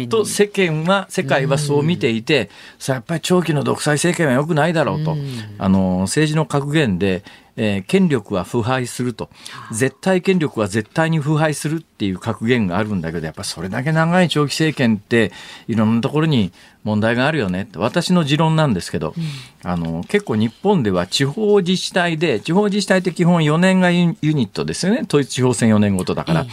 [0.07, 2.49] と世間は世界はそう見ていて、
[2.80, 5.15] さやっぱり長期の独裁政権はよくないだろうと、
[5.59, 7.24] あの政治の格言で
[7.57, 9.29] えー、権力は腐敗すると。
[9.71, 15.31] 絶対権力は絶対に腐敗するっていう格言があるんだけどやっぱそれだけ長い長期政権って
[15.67, 16.51] いろんなところに
[16.83, 25.03] 問題があるよね私の持論なんですけど、うん、あの結構日本では地方自治体で地方自治体って基本4年がユニットですよね。
[25.07, 26.43] 統一地方選4年ごとだから、え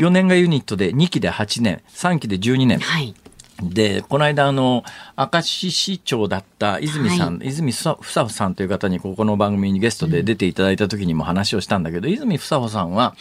[0.00, 2.78] ー、4年がユニットで2期で8年3期で12年。
[2.78, 3.14] はい
[3.62, 4.84] で、この間、あの、
[5.16, 13.16] 明石市長だった泉さん、はい、泉房穂さんという方にここの番組にゲストで出ていただいた時にも話をしたんだけど、うん、泉房穂さんは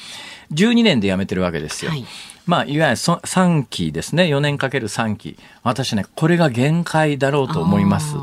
[0.54, 1.92] 12年で辞めてるわけですよ。
[1.92, 2.06] はい、
[2.46, 4.26] まあ、いわゆる3期ですね。
[4.26, 5.38] 4年かける3期。
[5.64, 8.16] 私ね、これが限界だろうと思います。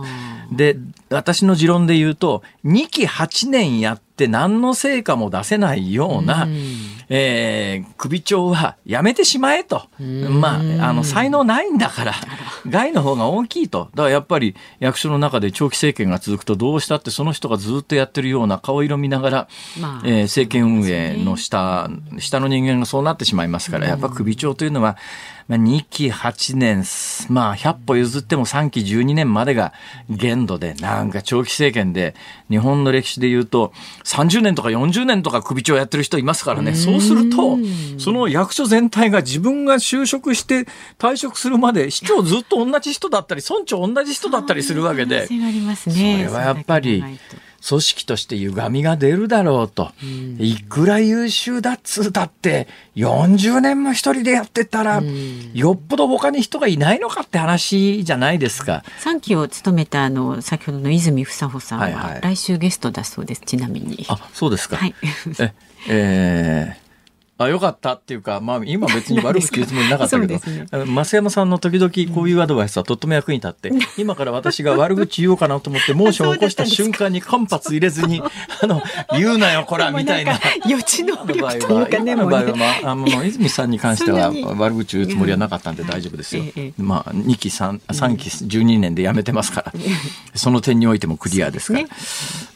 [0.53, 0.77] で、
[1.11, 6.49] 私の持論で言うと、2期8年やって何の成果も出せないような、う
[7.09, 9.89] えー、首長はやめてしまえと。
[9.99, 12.15] まあ、あの、才能ないんだから、
[12.69, 13.91] 害の方が大きいと。
[13.95, 19.49] だからやっぱり役所の中で長期政権が続くとどうしたってその人がずっとやってるような顔色見ながら、
[19.81, 24.97] まあ、えー、政権運営の下、下の人間がそうなってしまいますから、やっぱ首長というのは、
[25.47, 26.85] まあ、2期8年、
[27.29, 29.73] まあ、100歩譲っても3期12年までが
[30.09, 32.15] 限度で、なんか長期政権で、
[32.49, 33.73] 日本の歴史で言うと、
[34.05, 37.59] 30年とか40年とか首長やってる人いますからね、そうすると、
[37.99, 40.67] その役所全体が自分が就職して
[40.99, 45.27] 退職するまで、市長ずっと同じ人だったり、村長同じ人だったりするわけで、
[46.27, 47.05] それはやっぱり、
[47.67, 49.91] 組織として歪みが出るだろうと。
[50.03, 58.85] うん、いくら優秀だっつうだって、40年も一人でやってたら、うん、よっぽど他に人がいないのかって話じゃないですか。
[59.01, 64.05] 3期を務めたあの、先ほどの泉房穂さんは、来週ゲストだそうです、ちなみに。
[64.09, 64.77] あ、そうですか。
[64.77, 64.95] はい。
[65.39, 65.55] え、
[65.89, 66.84] えー
[67.37, 78.23] あ、よかったっていうか、まあ、今別に悪く言うつもりなかったけど、ね、増山さんの時々こういうアドバイスはとっても役に立って、今から私が悪口言おうかなと思って、モーションを起こした瞬間に間髪入れずに、
[78.63, 78.81] あの、
[79.19, 80.39] 言うなよ、こら、みたいな。
[80.69, 81.27] 予知能力
[81.59, 86.45] というかね、の場合は、まあ、あの、泉さんに関しては悪口言うつもりはなかったんで大丈夫ですよ。
[86.79, 89.73] まあ、2期3、3期12年で辞めてますから、
[90.37, 91.87] その点においてもクリアですから。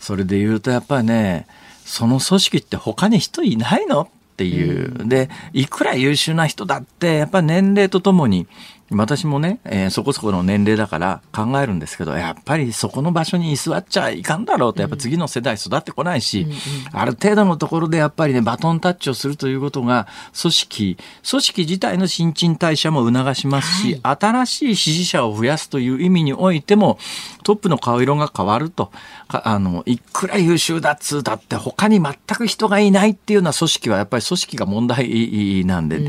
[0.01, 1.47] それで言うと、やっぱりね、
[1.85, 4.09] その組織って他に人いないの？
[4.39, 5.09] っていう。
[5.09, 8.47] で、いくら優秀な人だって、やっぱ年齢とともに、
[8.91, 16.57] 私もね、えー、そこそこの年齢だから考えるんですけど、やっぱりそこの場所に居座っちゃいかんだろうと、やっぱ次の世代育ってこないし、うんうん、
[16.93, 20.09] ある程度のところでやっぱりね、バトンタッチをするということが、
[20.41, 26.99] 組織、組織自体の新陳代謝も促しますし、はい、新しい支持者を増やすという意味においても、
[27.43, 28.91] トップの顔色が変わると、
[29.28, 36.09] あの、いくら優秀だっつうだって他に全く人がいないっていうような組織はやっぱり組織が問題なんで、う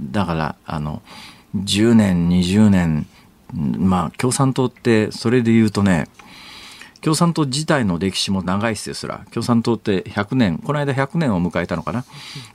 [0.00, 1.02] だから、あの、
[1.56, 3.06] 10年、20年、
[3.52, 6.08] まあ、共産党ってそれで言うとね、
[7.02, 12.04] 共産党自体の歴史も長いですら、共産党って100年、この間100年を迎えたのかな。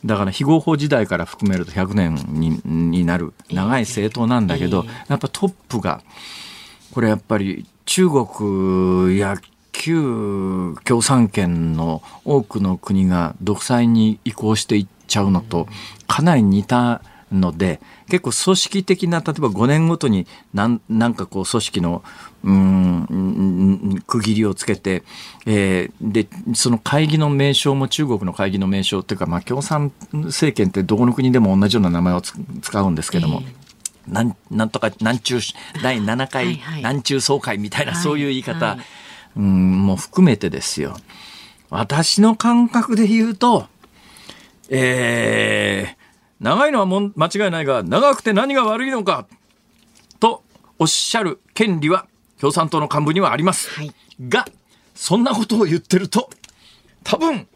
[0.06, 3.34] だから非合法時代から含めると100年にになる。
[3.52, 6.02] 長い政党なんだけど、やっぱトップが、
[6.93, 9.36] これやっぱり中国や
[9.74, 15.68] 旧共産圏の多くの国が独裁に移行していっちゃうのと、
[16.08, 17.02] かなり似た
[17.34, 22.03] ので、結構組織的な例えば5年ごとになんなんかこう組織の
[22.43, 25.03] うん区切りをつけて、
[25.45, 33.41] えー、でその会議の名称も中国の会議の名称っていうか、まあ、共産政権ってどこの国でも同じような名前を使うんですけども。
[33.43, 33.68] えー
[34.08, 35.39] なんなんとか南中
[35.84, 38.80] 第7回南中総会みたいな、そういう言い方、はい、
[39.36, 40.95] うんも含めてですよ。
[41.70, 43.68] 私の感覚で言うと、
[44.70, 45.97] えー、
[46.39, 49.27] 長いのはも間違いないが、長くて何が悪いのか、
[50.19, 50.43] と
[50.79, 52.07] おっしゃる権利は
[52.39, 53.69] 共産党の幹部にはあります。
[53.71, 53.93] はい、
[54.27, 54.47] が、
[54.93, 56.29] そんなことを言ってると、
[57.03, 57.47] 多分、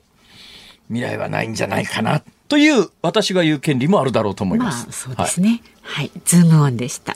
[0.88, 4.86] 未来はないんじゃないかな、という私が言う権利もあるだろうと思います。
[4.86, 5.62] まあ、そうですね。
[5.82, 7.16] はい、はい、ズームオンでした。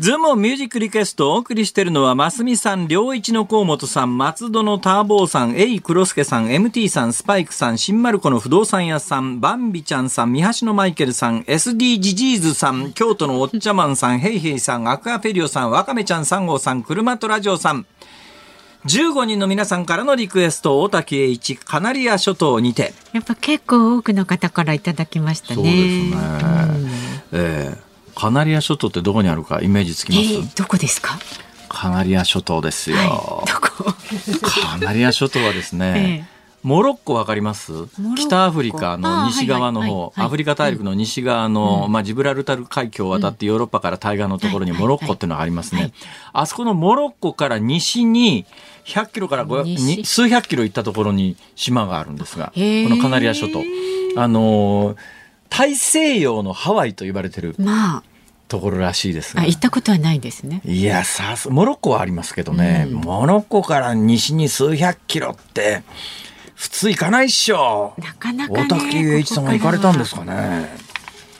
[0.00, 17.86] ズームミュージックリクエストをお送りしているのは、ますみさん、良一の河本さん、松戸のターボーさん、エイクロスケさん、MT さん、スパイクさん、新丸子の不動産屋さん、バンビちゃんさん、三橋のマイケルさん、SD ジジーズさん、京都のおっちゃまんさん、ヘイヘイさん、アクアペリオさん、ワカメちゃん3号さん、車とラジオさん、
[18.86, 22.94] 15人の皆さんからのリクエスト、大滝栄一、カナリア諸島にて。
[23.12, 25.54] やっぱ結構多くの方からいただきましたね。
[25.54, 26.16] そうですね。
[27.32, 27.83] うん、えー
[28.14, 31.18] カナリア諸島ってどこにあるかイメージつきます、えー、どこですか？
[31.68, 36.28] カナリア諸島ですよ、はい、カナリア諸島はですね、
[36.62, 37.72] モロッコわかります？
[38.16, 45.92] 北アフリカの西側の方、アフリカ大陸の西側の、まあ、ジブラルタル海峡を渡ってヨーロッパから対岸のところにモロッコっていうのがありますね。
[46.32, 48.46] あそこのモロッコから西に
[48.86, 49.46] 100キロから
[50.04, 53.60] 数百キロ行ったところに島があるんですが、このカナリア諸島。
[54.16, 54.96] あのー、
[55.56, 57.54] 大西洋のハワイと言われてる。
[57.58, 58.02] まあ
[58.48, 65.82] ところらしいですあ行ったことはないですねいやさすモロッコはありますけどね、うん、モロッコから西に数百キロって
[66.54, 67.94] 普通行かないっしょ。
[67.98, 70.68] なかなか、ね、大竹栄一さんが行かれたんですかね。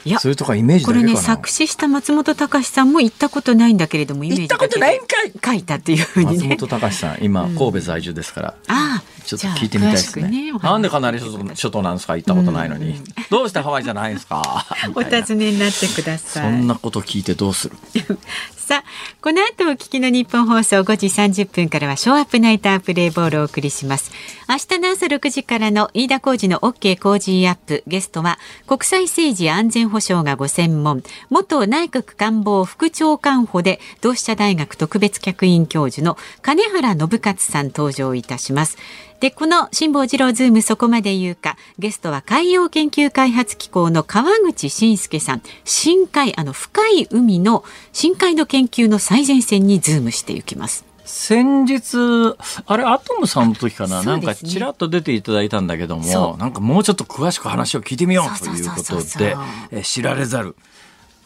[0.05, 6.49] いや、それとかイメージこれね、作詞した松本隆さんも行ったことないんだけれども、イメージ行ったことないんかい書いたっていうふうにね。
[6.49, 8.55] 松本隆さん、今、神戸在住ですから。
[8.69, 9.14] うん、ああ。
[9.25, 10.29] ちょっと聞いてみたいですね。
[10.29, 11.19] ねなんでカナリ
[11.55, 12.17] 諸島なんですか？
[12.17, 12.91] 行ったことないのに。
[12.91, 14.65] うん、どうしてハワイじゃないんですか？
[14.95, 16.43] お尋ねになってください。
[16.45, 17.77] そんなこと聞いてどうする？
[18.65, 18.85] さあ、
[19.21, 24.11] この後お聞きの日本放送5時30分からはショーアップナイタープレイボールをお送りします。
[24.49, 27.83] 明日の朝6時からの飯田浩二の OK 工事アップ。
[27.87, 38.79] ゲストは国際政治安全保障がご専門、元内閣官房副長官補で同志社大学特別客員教授の兼原信克さん登場いたします。
[39.25, 47.65] で、この辛坊治郎ズームそこまで言うか、ゲストは海洋研究開発機構の川口慎介さん、深海、あの深い海の
[47.95, 50.85] 深海の研究の最前線にズームしていきます。
[51.07, 60.55] 先日、あれ、アトムさんの時かな、ね、なんかちらっと出ていただいたんだけども、なんかもうちょっと詳しく話を聞いてみようということで、知られざる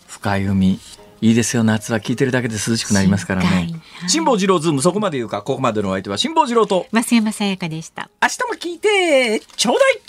[0.07, 0.79] 深い海、
[1.21, 2.01] いいですよ夏は。
[2.01, 3.71] 聞いてるだけで涼しくなりますからね。
[4.07, 6.87] 辛坊治郎ズームそこまで言うかここまでのお相手は辛坊治郎と。
[6.93, 8.11] 増山さやかでした。
[8.23, 10.01] 明日も聞いてちょうだい